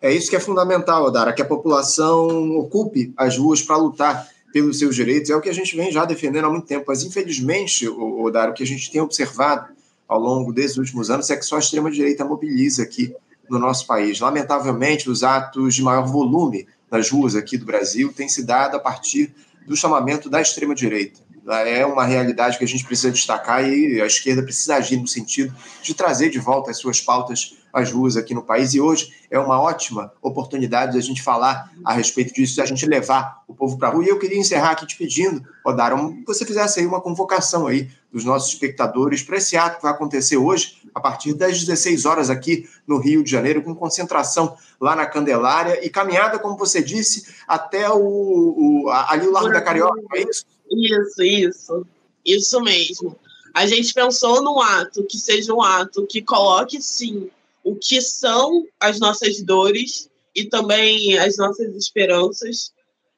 É 0.00 0.12
isso 0.12 0.28
que 0.28 0.36
é 0.36 0.40
fundamental, 0.40 1.04
Odara, 1.04 1.32
que 1.32 1.42
a 1.42 1.46
população 1.46 2.56
ocupe 2.58 3.12
as 3.16 3.38
ruas 3.38 3.62
para 3.62 3.76
lutar 3.76 4.28
pelos 4.52 4.78
seus 4.78 4.94
direitos. 4.94 5.30
É 5.30 5.36
o 5.36 5.40
que 5.40 5.48
a 5.48 5.54
gente 5.54 5.74
vem 5.74 5.90
já 5.90 6.04
defendendo 6.04 6.44
há 6.44 6.50
muito 6.50 6.66
tempo. 6.66 6.84
Mas, 6.88 7.02
infelizmente, 7.02 7.88
Odara, 7.88 8.50
o 8.50 8.54
que 8.54 8.62
a 8.62 8.66
gente 8.66 8.90
tem 8.90 9.00
observado 9.00 9.72
ao 10.06 10.20
longo 10.20 10.52
desses 10.52 10.76
últimos 10.76 11.10
anos 11.10 11.30
é 11.30 11.36
que 11.36 11.44
só 11.44 11.56
a 11.56 11.58
extrema-direita 11.58 12.24
mobiliza 12.24 12.82
aqui 12.82 13.14
no 13.48 13.58
nosso 13.58 13.86
país. 13.86 14.20
Lamentavelmente, 14.20 15.10
os 15.10 15.22
atos 15.22 15.74
de 15.74 15.82
maior 15.82 16.06
volume 16.06 16.66
nas 16.90 17.10
ruas 17.10 17.34
aqui 17.34 17.56
do 17.56 17.64
Brasil 17.64 18.12
têm 18.12 18.28
se 18.28 18.44
dado 18.44 18.76
a 18.76 18.80
partir 18.80 19.34
do 19.66 19.76
chamamento 19.76 20.30
da 20.30 20.40
extrema-direita. 20.40 21.20
É 21.66 21.84
uma 21.84 22.04
realidade 22.04 22.56
que 22.56 22.64
a 22.64 22.68
gente 22.68 22.84
precisa 22.84 23.10
destacar 23.10 23.68
e 23.68 24.00
a 24.00 24.06
esquerda 24.06 24.42
precisa 24.42 24.76
agir 24.76 24.96
no 24.96 25.06
sentido 25.06 25.54
de 25.82 25.92
trazer 25.92 26.30
de 26.30 26.38
volta 26.38 26.70
as 26.70 26.78
suas 26.78 27.00
pautas 27.00 27.56
às 27.74 27.90
ruas 27.90 28.16
aqui 28.16 28.32
no 28.32 28.42
país. 28.42 28.72
E 28.72 28.80
hoje 28.80 29.12
é 29.28 29.38
uma 29.38 29.60
ótima 29.60 30.12
oportunidade 30.22 30.92
de 30.92 30.98
a 30.98 31.02
gente 31.02 31.20
falar 31.20 31.72
a 31.84 31.92
respeito 31.92 32.32
disso, 32.32 32.54
de 32.54 32.60
a 32.60 32.66
gente 32.66 32.86
levar 32.86 33.42
o 33.48 33.54
povo 33.54 33.76
para 33.76 33.88
a 33.88 33.90
rua. 33.90 34.04
E 34.04 34.08
eu 34.08 34.18
queria 34.18 34.38
encerrar 34.38 34.70
aqui 34.70 34.86
te 34.86 34.96
pedindo, 34.96 35.44
Odaram, 35.66 36.14
que 36.14 36.26
você 36.26 36.46
fizesse 36.46 36.78
aí 36.78 36.86
uma 36.86 37.00
convocação 37.00 37.66
aí 37.66 37.90
dos 38.12 38.24
nossos 38.24 38.52
espectadores 38.52 39.22
para 39.22 39.38
esse 39.38 39.56
ato 39.56 39.78
que 39.78 39.82
vai 39.82 39.92
acontecer 39.92 40.36
hoje, 40.36 40.80
a 40.94 41.00
partir 41.00 41.34
das 41.34 41.58
16 41.64 42.06
horas 42.06 42.30
aqui 42.30 42.68
no 42.86 42.98
Rio 42.98 43.24
de 43.24 43.30
Janeiro, 43.30 43.60
com 43.60 43.74
concentração 43.74 44.56
lá 44.80 44.94
na 44.94 45.04
Candelária 45.04 45.84
e 45.84 45.90
caminhada, 45.90 46.38
como 46.38 46.56
você 46.56 46.80
disse, 46.80 47.34
até 47.48 47.90
o, 47.90 47.98
o 47.98 48.88
ali 48.88 49.26
o 49.26 49.32
Largo 49.32 49.52
da 49.52 49.60
Carioca, 49.60 50.00
é 50.14 50.22
isso? 50.22 50.44
Isso, 50.70 51.22
isso. 51.22 51.86
Isso 52.24 52.60
mesmo. 52.60 53.16
A 53.52 53.66
gente 53.66 53.92
pensou 53.92 54.42
num 54.42 54.60
ato 54.60 55.04
que 55.04 55.18
seja 55.18 55.52
um 55.52 55.62
ato 55.62 56.06
que 56.06 56.22
coloque, 56.22 56.80
sim, 56.80 57.30
o 57.64 57.74
que 57.76 58.00
são 58.00 58.64
as 58.78 59.00
nossas 59.00 59.42
dores 59.42 60.08
e 60.34 60.44
também 60.44 61.18
as 61.18 61.36
nossas 61.36 61.74
esperanças. 61.74 62.72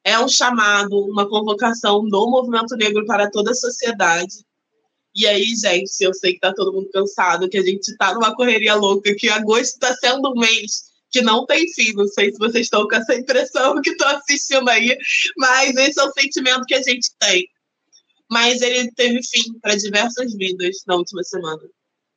É 0.04 0.18
um 0.20 0.28
chamado, 0.28 0.96
uma 1.04 1.28
convocação 1.28 2.08
do 2.08 2.30
movimento 2.30 2.76
negro 2.76 3.04
para 3.04 3.28
toda 3.28 3.50
a 3.50 3.54
sociedade. 3.54 4.46
E 5.12 5.26
aí, 5.26 5.46
gente, 5.56 5.90
eu 6.00 6.14
sei 6.14 6.34
que 6.34 6.40
tá 6.40 6.54
todo 6.54 6.72
mundo 6.72 6.88
cansado, 6.92 7.48
que 7.48 7.58
a 7.58 7.62
gente 7.62 7.96
tá 7.96 8.14
numa 8.14 8.36
correria 8.36 8.74
louca, 8.76 9.14
que 9.16 9.28
agosto 9.28 9.74
está 9.74 9.94
sendo 9.96 10.30
um 10.30 10.38
mês 10.38 10.84
que 11.10 11.22
não 11.22 11.44
tem 11.44 11.66
fim. 11.72 11.92
Não 11.94 12.06
sei 12.06 12.30
se 12.30 12.38
vocês 12.38 12.66
estão 12.66 12.86
com 12.86 12.94
essa 12.94 13.14
impressão 13.14 13.80
que 13.80 13.90
estão 13.90 14.08
assistindo 14.08 14.68
aí, 14.68 14.96
mas 15.36 15.74
esse 15.74 15.98
é 15.98 16.04
o 16.04 16.12
sentimento 16.12 16.66
que 16.66 16.74
a 16.74 16.82
gente 16.82 17.10
tem. 17.18 17.48
Mas 18.30 18.60
ele 18.60 18.92
teve 18.92 19.20
fim 19.22 19.58
para 19.60 19.74
diversas 19.74 20.34
vidas 20.34 20.82
na 20.86 20.96
última 20.96 21.24
semana. 21.24 21.62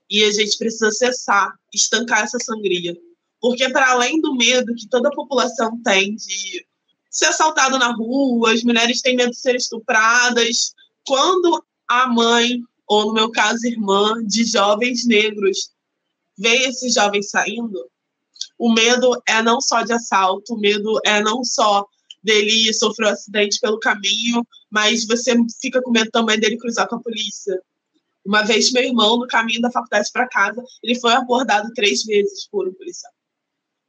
E 0.09 0.23
a 0.23 0.31
gente 0.31 0.57
precisa 0.57 0.91
cessar, 0.91 1.53
estancar 1.73 2.23
essa 2.23 2.39
sangria. 2.39 2.97
Porque, 3.39 3.69
para 3.69 3.91
além 3.91 4.19
do 4.19 4.35
medo 4.35 4.75
que 4.75 4.87
toda 4.87 5.09
a 5.09 5.15
população 5.15 5.81
tem 5.83 6.15
de 6.15 6.65
ser 7.09 7.27
assaltado 7.27 7.77
na 7.77 7.91
rua, 7.91 8.53
as 8.53 8.63
mulheres 8.63 9.01
têm 9.01 9.15
medo 9.15 9.31
de 9.31 9.39
ser 9.39 9.55
estupradas, 9.55 10.73
quando 11.05 11.63
a 11.87 12.07
mãe, 12.07 12.61
ou 12.87 13.07
no 13.07 13.13
meu 13.13 13.31
caso, 13.31 13.65
irmã, 13.65 14.23
de 14.25 14.43
jovens 14.43 15.05
negros, 15.05 15.71
vê 16.37 16.67
esses 16.67 16.93
jovens 16.93 17.29
saindo, 17.29 17.89
o 18.57 18.73
medo 18.73 19.21
é 19.27 19.41
não 19.41 19.61
só 19.61 19.83
de 19.83 19.93
assalto, 19.93 20.53
o 20.53 20.59
medo 20.59 20.99
é 21.05 21.21
não 21.21 21.43
só 21.43 21.85
dele 22.21 22.73
sofrer 22.73 23.07
um 23.07 23.11
acidente 23.11 23.59
pelo 23.59 23.79
caminho, 23.79 24.45
mas 24.69 25.07
você 25.07 25.33
fica 25.61 25.81
com 25.81 25.91
medo 25.91 26.11
também 26.11 26.39
dele 26.39 26.57
cruzar 26.57 26.87
com 26.87 26.97
a 26.97 27.01
polícia. 27.01 27.59
Uma 28.25 28.43
vez, 28.43 28.71
meu 28.71 28.83
irmão, 28.83 29.17
no 29.17 29.27
caminho 29.27 29.61
da 29.61 29.71
faculdade 29.71 30.09
para 30.11 30.27
casa, 30.27 30.63
ele 30.83 30.99
foi 30.99 31.13
abordado 31.13 31.71
três 31.73 32.03
vezes 32.03 32.47
por 32.49 32.67
um 32.67 32.73
policial. 32.73 33.11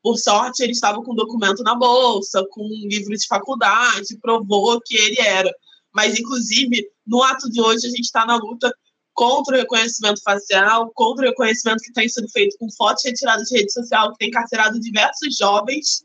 Por 0.03 0.17
sorte, 0.17 0.63
ele 0.63 0.73
estava 0.73 1.03
com 1.03 1.15
documento 1.15 1.63
na 1.63 1.75
bolsa, 1.75 2.47
com 2.51 2.63
um 2.63 2.89
livro 2.89 3.15
de 3.15 3.27
faculdade, 3.27 4.19
provou 4.21 4.81
que 4.81 4.97
ele 4.97 5.21
era. 5.21 5.53
Mas, 5.93 6.19
inclusive, 6.19 6.89
no 7.07 7.23
ato 7.23 7.51
de 7.51 7.61
hoje, 7.61 7.87
a 7.87 7.91
gente 7.91 8.05
está 8.05 8.25
na 8.25 8.37
luta 8.37 8.73
contra 9.13 9.57
o 9.57 9.59
reconhecimento 9.59 10.23
facial, 10.23 10.91
contra 10.95 11.27
o 11.27 11.29
reconhecimento 11.29 11.83
que 11.83 11.93
tem 11.93 12.09
sido 12.09 12.29
feito 12.31 12.57
com 12.59 12.71
fotos 12.71 13.05
retiradas 13.05 13.49
de 13.49 13.59
rede 13.59 13.73
social, 13.73 14.13
que 14.13 14.19
tem 14.19 14.29
encarcerado 14.29 14.81
diversos 14.81 15.37
jovens 15.37 16.05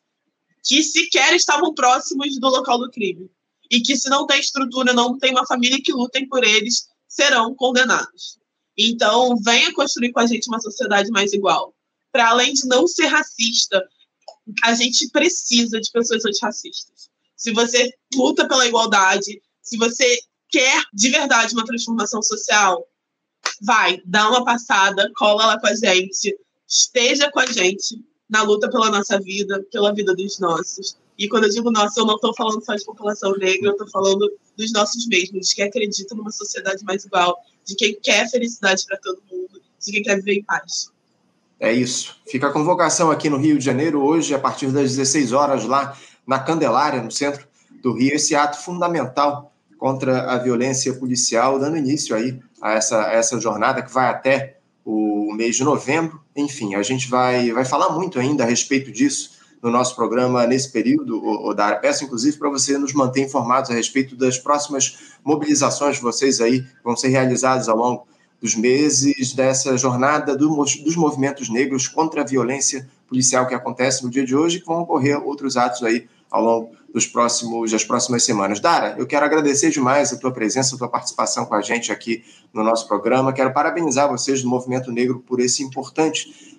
que 0.63 0.83
sequer 0.83 1.33
estavam 1.35 1.73
próximos 1.73 2.37
do 2.39 2.49
local 2.49 2.79
do 2.79 2.89
crime. 2.89 3.29
E 3.71 3.79
que, 3.81 3.95
se 3.95 4.09
não 4.09 4.25
tem 4.25 4.39
estrutura, 4.39 4.93
não 4.93 5.17
tem 5.17 5.31
uma 5.31 5.45
família 5.45 5.81
que 5.81 5.93
lutem 5.93 6.27
por 6.27 6.43
eles, 6.43 6.87
serão 7.15 7.55
condenados. 7.55 8.37
Então, 8.77 9.37
venha 9.37 9.73
construir 9.73 10.11
com 10.11 10.19
a 10.19 10.25
gente 10.25 10.49
uma 10.49 10.59
sociedade 10.59 11.09
mais 11.09 11.31
igual. 11.31 11.73
Para 12.11 12.29
além 12.29 12.53
de 12.53 12.67
não 12.67 12.87
ser 12.87 13.05
racista, 13.05 13.81
a 14.63 14.73
gente 14.73 15.09
precisa 15.09 15.79
de 15.79 15.89
pessoas 15.91 16.25
antirracistas. 16.25 17.09
Se 17.35 17.51
você 17.53 17.89
luta 18.13 18.47
pela 18.47 18.67
igualdade, 18.67 19.41
se 19.61 19.77
você 19.77 20.19
quer 20.49 20.83
de 20.93 21.09
verdade 21.09 21.53
uma 21.53 21.65
transformação 21.65 22.21
social, 22.21 22.85
vai, 23.61 24.01
dá 24.05 24.29
uma 24.29 24.43
passada, 24.43 25.09
cola 25.15 25.45
lá 25.45 25.59
com 25.59 25.67
a 25.67 25.75
gente, 25.75 26.37
esteja 26.67 27.31
com 27.31 27.39
a 27.39 27.45
gente 27.45 28.03
na 28.29 28.41
luta 28.41 28.69
pela 28.69 28.89
nossa 28.89 29.19
vida, 29.19 29.65
pela 29.71 29.93
vida 29.93 30.13
dos 30.15 30.39
nossos. 30.39 30.97
E 31.17 31.29
quando 31.29 31.45
eu 31.45 31.49
digo 31.49 31.71
nossa, 31.71 31.99
eu 31.99 32.05
não 32.05 32.15
estou 32.15 32.33
falando 32.35 32.63
só 32.63 32.75
de 32.75 32.83
população 32.83 33.31
negra, 33.37 33.69
eu 33.69 33.71
estou 33.71 33.89
falando 33.89 34.29
dos 34.57 34.71
nossos 34.73 35.07
mesmos, 35.07 35.49
de 35.49 35.55
quem 35.55 35.65
acredita 35.65 36.13
numa 36.13 36.31
sociedade 36.31 36.83
mais 36.83 37.05
igual, 37.05 37.37
de 37.65 37.75
quem 37.75 37.97
quer 38.01 38.29
felicidade 38.29 38.85
para 38.85 38.97
todo 38.97 39.21
mundo, 39.31 39.61
de 39.79 39.91
quem 39.91 40.03
quer 40.03 40.15
viver 40.17 40.33
em 40.33 40.43
paz. 40.43 40.91
É 41.59 41.71
isso. 41.71 42.17
Fica 42.27 42.47
a 42.47 42.51
convocação 42.51 43.09
aqui 43.09 43.29
no 43.29 43.37
Rio 43.37 43.57
de 43.57 43.63
Janeiro, 43.63 44.03
hoje, 44.03 44.33
a 44.33 44.39
partir 44.39 44.67
das 44.67 44.95
16 44.95 45.31
horas, 45.31 45.63
lá 45.63 45.97
na 46.27 46.37
Candelária, 46.37 47.01
no 47.01 47.11
centro 47.11 47.47
do 47.81 47.93
Rio, 47.93 48.13
esse 48.13 48.35
ato 48.35 48.57
fundamental 48.57 49.53
contra 49.77 50.31
a 50.31 50.37
violência 50.37 50.93
policial, 50.93 51.59
dando 51.59 51.77
início 51.77 52.15
aí 52.15 52.39
a 52.61 52.73
essa, 52.73 53.07
a 53.07 53.13
essa 53.13 53.39
jornada 53.39 53.81
que 53.81 53.91
vai 53.91 54.09
até 54.09 54.57
o 54.83 55.33
mês 55.33 55.55
de 55.55 55.63
novembro. 55.63 56.19
Enfim, 56.35 56.75
a 56.75 56.83
gente 56.83 57.07
vai, 57.07 57.51
vai 57.51 57.63
falar 57.63 57.89
muito 57.89 58.19
ainda 58.19 58.43
a 58.43 58.47
respeito 58.47 58.91
disso 58.91 59.34
no 59.65 59.71
nosso 59.71 59.95
programa 59.95 60.45
nesse 60.45 60.71
período, 60.71 61.19
Odara. 61.43 61.77
Peço, 61.77 62.03
inclusive, 62.03 62.37
para 62.37 62.51
você 62.51 62.77
nos 62.77 62.93
manter 62.93 63.21
informados 63.21 63.71
a 63.71 63.73
respeito 63.73 64.15
das 64.15 64.37
próximas 64.37 65.15
mobilizações 65.23 65.95
de 65.95 66.03
vocês 66.03 66.39
aí, 66.39 66.61
que 66.61 66.83
vão 66.83 66.95
ser 66.95 67.07
realizadas 67.07 67.67
ao 67.67 67.75
longo 67.75 68.07
dos 68.39 68.55
meses 68.55 69.33
dessa 69.33 69.75
jornada 69.75 70.37
do, 70.37 70.47
dos 70.55 70.95
movimentos 70.95 71.49
negros 71.49 71.87
contra 71.87 72.21
a 72.21 72.23
violência 72.23 72.87
policial 73.07 73.47
que 73.47 73.55
acontece 73.55 74.03
no 74.03 74.11
dia 74.11 74.23
de 74.23 74.35
hoje, 74.35 74.59
que 74.59 74.67
vão 74.67 74.81
ocorrer 74.81 75.19
outros 75.19 75.57
atos 75.57 75.81
aí 75.81 76.07
ao 76.29 76.43
longo 76.43 76.71
dos 76.93 77.07
próximos, 77.07 77.71
das 77.71 77.83
próximas 77.83 78.23
semanas. 78.23 78.59
Dara, 78.59 78.95
eu 78.99 79.07
quero 79.07 79.25
agradecer 79.25 79.71
demais 79.71 80.13
a 80.13 80.17
tua 80.17 80.31
presença, 80.31 80.75
a 80.75 80.77
tua 80.77 80.87
participação 80.87 81.43
com 81.43 81.55
a 81.55 81.61
gente 81.61 81.91
aqui 81.91 82.23
no 82.53 82.63
nosso 82.63 82.87
programa. 82.87 83.33
Quero 83.33 83.51
parabenizar 83.51 84.07
vocês 84.07 84.43
do 84.43 84.47
Movimento 84.47 84.91
Negro 84.91 85.23
por 85.25 85.39
esse 85.39 85.63
importante 85.63 86.54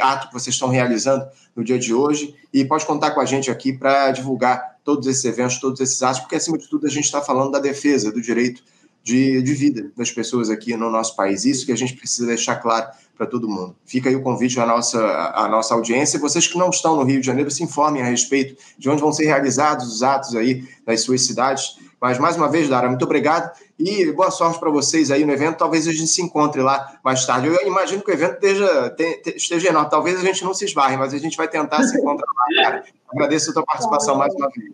ato 0.00 0.28
que 0.28 0.34
vocês 0.34 0.54
estão 0.54 0.68
realizando 0.68 1.26
no 1.54 1.62
dia 1.62 1.78
de 1.78 1.94
hoje 1.94 2.34
e 2.52 2.64
pode 2.64 2.84
contar 2.86 3.12
com 3.12 3.20
a 3.20 3.24
gente 3.24 3.50
aqui 3.50 3.72
para 3.72 4.10
divulgar 4.10 4.78
todos 4.84 5.06
esses 5.06 5.24
eventos, 5.24 5.58
todos 5.58 5.80
esses 5.80 6.02
atos, 6.02 6.20
porque 6.20 6.36
acima 6.36 6.58
de 6.58 6.68
tudo 6.68 6.86
a 6.86 6.90
gente 6.90 7.04
está 7.04 7.20
falando 7.20 7.52
da 7.52 7.58
defesa 7.58 8.12
do 8.12 8.20
direito 8.20 8.62
de, 9.04 9.42
de 9.42 9.54
vida 9.54 9.92
das 9.94 10.10
pessoas 10.10 10.48
aqui 10.48 10.74
no 10.76 10.90
nosso 10.90 11.14
país. 11.14 11.44
Isso 11.44 11.66
que 11.66 11.72
a 11.72 11.76
gente 11.76 11.94
precisa 11.94 12.26
deixar 12.26 12.56
claro 12.56 12.88
para 13.16 13.26
todo 13.26 13.48
mundo. 13.48 13.76
Fica 13.84 14.08
aí 14.08 14.16
o 14.16 14.22
convite 14.22 14.58
à 14.58 14.66
nossa, 14.66 14.98
à 15.34 15.46
nossa 15.46 15.74
audiência. 15.74 16.18
Vocês 16.18 16.46
que 16.46 16.58
não 16.58 16.70
estão 16.70 16.96
no 16.96 17.04
Rio 17.04 17.20
de 17.20 17.26
Janeiro, 17.26 17.50
se 17.50 17.62
informem 17.62 18.02
a 18.02 18.06
respeito 18.06 18.56
de 18.78 18.88
onde 18.88 19.02
vão 19.02 19.12
ser 19.12 19.26
realizados 19.26 19.86
os 19.86 20.02
atos 20.02 20.34
aí 20.34 20.66
nas 20.86 21.02
suas 21.02 21.22
cidades. 21.22 21.78
Mas, 22.04 22.18
mais 22.18 22.36
uma 22.36 22.50
vez, 22.50 22.68
Dara, 22.68 22.86
muito 22.86 23.02
obrigado 23.06 23.50
e 23.78 24.12
boa 24.12 24.30
sorte 24.30 24.60
para 24.60 24.68
vocês 24.68 25.10
aí 25.10 25.24
no 25.24 25.32
evento. 25.32 25.56
Talvez 25.56 25.88
a 25.88 25.90
gente 25.90 26.08
se 26.08 26.20
encontre 26.20 26.60
lá 26.60 26.98
mais 27.02 27.24
tarde. 27.24 27.46
Eu 27.46 27.66
imagino 27.66 28.02
que 28.02 28.10
o 28.10 28.12
evento 28.12 28.34
esteja, 28.34 28.94
esteja 29.34 29.68
enorme. 29.70 29.88
Talvez 29.88 30.18
a 30.18 30.22
gente 30.22 30.44
não 30.44 30.52
se 30.52 30.66
esbarre, 30.66 30.98
mas 30.98 31.14
a 31.14 31.18
gente 31.18 31.34
vai 31.34 31.48
tentar 31.48 31.82
se 31.82 31.96
encontrar 31.96 32.26
lá, 32.26 32.62
cara. 32.62 32.84
Agradeço 33.08 33.48
a 33.48 33.54
tua 33.54 33.64
participação 33.64 34.16
mais 34.16 34.34
uma 34.34 34.50
vez. 34.50 34.70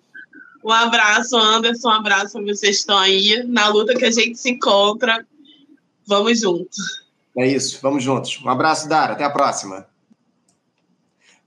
Um 0.65 0.73
abraço, 0.73 1.37
Anderson. 1.37 1.89
Um 1.89 1.93
abraço 1.93 2.33
para 2.33 2.43
vocês 2.43 2.59
que 2.59 2.81
estão 2.81 2.99
aí. 2.99 3.45
Na 3.47 3.69
luta 3.69 3.95
que 3.95 4.07
a 4.07 4.11
gente 4.11 4.37
se 4.37 4.51
encontra. 4.51 5.25
Vamos 6.09 6.41
juntos. 6.41 7.05
É 7.39 7.47
isso, 7.47 7.79
vamos 7.81 8.03
juntos. 8.03 8.43
Um 8.45 8.49
abraço, 8.49 8.89
Dara, 8.89 9.13
até 9.13 9.23
a 9.23 9.31
próxima. 9.31 9.87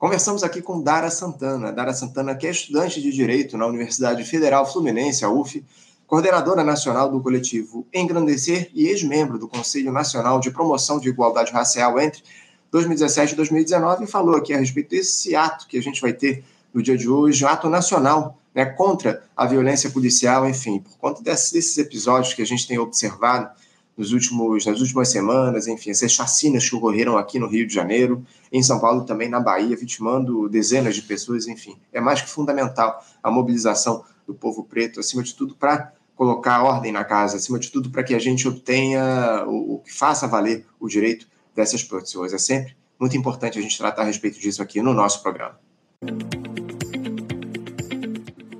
Conversamos 0.03 0.43
aqui 0.43 0.61
com 0.61 0.81
Dara 0.81 1.09
Santana. 1.09 1.71
Dara 1.71 1.93
Santana, 1.93 2.35
que 2.35 2.45
é 2.45 2.51
estudante 2.51 3.01
de 3.01 3.09
Direito 3.09 3.57
na 3.57 3.65
Universidade 3.65 4.21
Federal 4.25 4.69
Fluminense, 4.69 5.23
a 5.23 5.29
UF, 5.29 5.63
coordenadora 6.05 6.61
nacional 6.61 7.09
do 7.09 7.21
coletivo 7.21 7.87
Engrandecer 7.93 8.69
e 8.73 8.87
ex-membro 8.89 9.39
do 9.39 9.47
Conselho 9.47 9.93
Nacional 9.93 10.41
de 10.41 10.51
Promoção 10.51 10.99
de 10.99 11.07
Igualdade 11.07 11.53
Racial 11.53 11.97
entre 12.01 12.21
2017 12.69 13.31
e 13.31 13.35
2019, 13.37 14.03
e 14.03 14.07
falou 14.07 14.35
aqui 14.35 14.53
a 14.53 14.57
respeito 14.57 14.89
desse 14.89 15.37
ato 15.37 15.65
que 15.69 15.77
a 15.77 15.81
gente 15.81 16.01
vai 16.01 16.11
ter 16.11 16.43
no 16.73 16.83
dia 16.83 16.97
de 16.97 17.07
hoje, 17.07 17.45
ato 17.45 17.69
nacional 17.69 18.37
né, 18.53 18.65
contra 18.65 19.23
a 19.37 19.45
violência 19.45 19.89
policial, 19.89 20.45
enfim, 20.45 20.81
por 20.81 20.97
conta 20.97 21.23
desses 21.23 21.77
episódios 21.77 22.33
que 22.33 22.41
a 22.41 22.45
gente 22.45 22.67
tem 22.67 22.77
observado 22.77 23.49
nos 23.95 24.11
últimos, 24.11 24.65
nas 24.65 24.79
últimas 24.79 25.09
semanas, 25.09 25.67
enfim, 25.67 25.91
essas 25.91 26.11
chacinas 26.11 26.67
que 26.67 26.75
ocorreram 26.75 27.17
aqui 27.17 27.37
no 27.37 27.47
Rio 27.47 27.67
de 27.67 27.73
Janeiro, 27.73 28.25
em 28.51 28.61
São 28.63 28.79
Paulo 28.79 29.05
também, 29.05 29.29
na 29.29 29.39
Bahia, 29.39 29.75
vitimando 29.75 30.49
dezenas 30.49 30.95
de 30.95 31.03
pessoas, 31.03 31.47
enfim. 31.47 31.77
É 31.91 32.01
mais 32.01 32.21
que 32.21 32.29
fundamental 32.29 33.03
a 33.21 33.29
mobilização 33.29 34.03
do 34.25 34.33
povo 34.33 34.63
preto, 34.63 34.99
acima 34.99 35.21
de 35.21 35.33
tudo, 35.35 35.55
para 35.55 35.93
colocar 36.15 36.63
ordem 36.63 36.91
na 36.91 37.03
casa, 37.03 37.37
acima 37.37 37.59
de 37.59 37.71
tudo, 37.71 37.89
para 37.89 38.03
que 38.03 38.15
a 38.15 38.19
gente 38.19 38.47
obtenha 38.47 39.43
o, 39.47 39.79
que 39.79 39.93
faça 39.93 40.27
valer 40.27 40.65
o 40.79 40.87
direito 40.87 41.27
dessas 41.55 41.83
pessoas. 41.83 42.33
É 42.33 42.37
sempre 42.37 42.75
muito 42.99 43.17
importante 43.17 43.59
a 43.59 43.61
gente 43.61 43.77
tratar 43.77 44.03
a 44.03 44.05
respeito 44.05 44.39
disso 44.39 44.61
aqui 44.61 44.81
no 44.81 44.93
nosso 44.93 45.21
programa. 45.21 45.59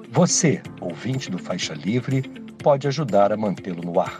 Você, 0.10 0.62
ouvinte 0.80 1.32
do 1.32 1.39
Faixa 1.39 1.74
Livre, 1.74 2.22
pode 2.62 2.88
ajudar 2.88 3.32
a 3.32 3.38
mantê-lo 3.38 3.82
no 3.84 4.00
ar. 4.00 4.19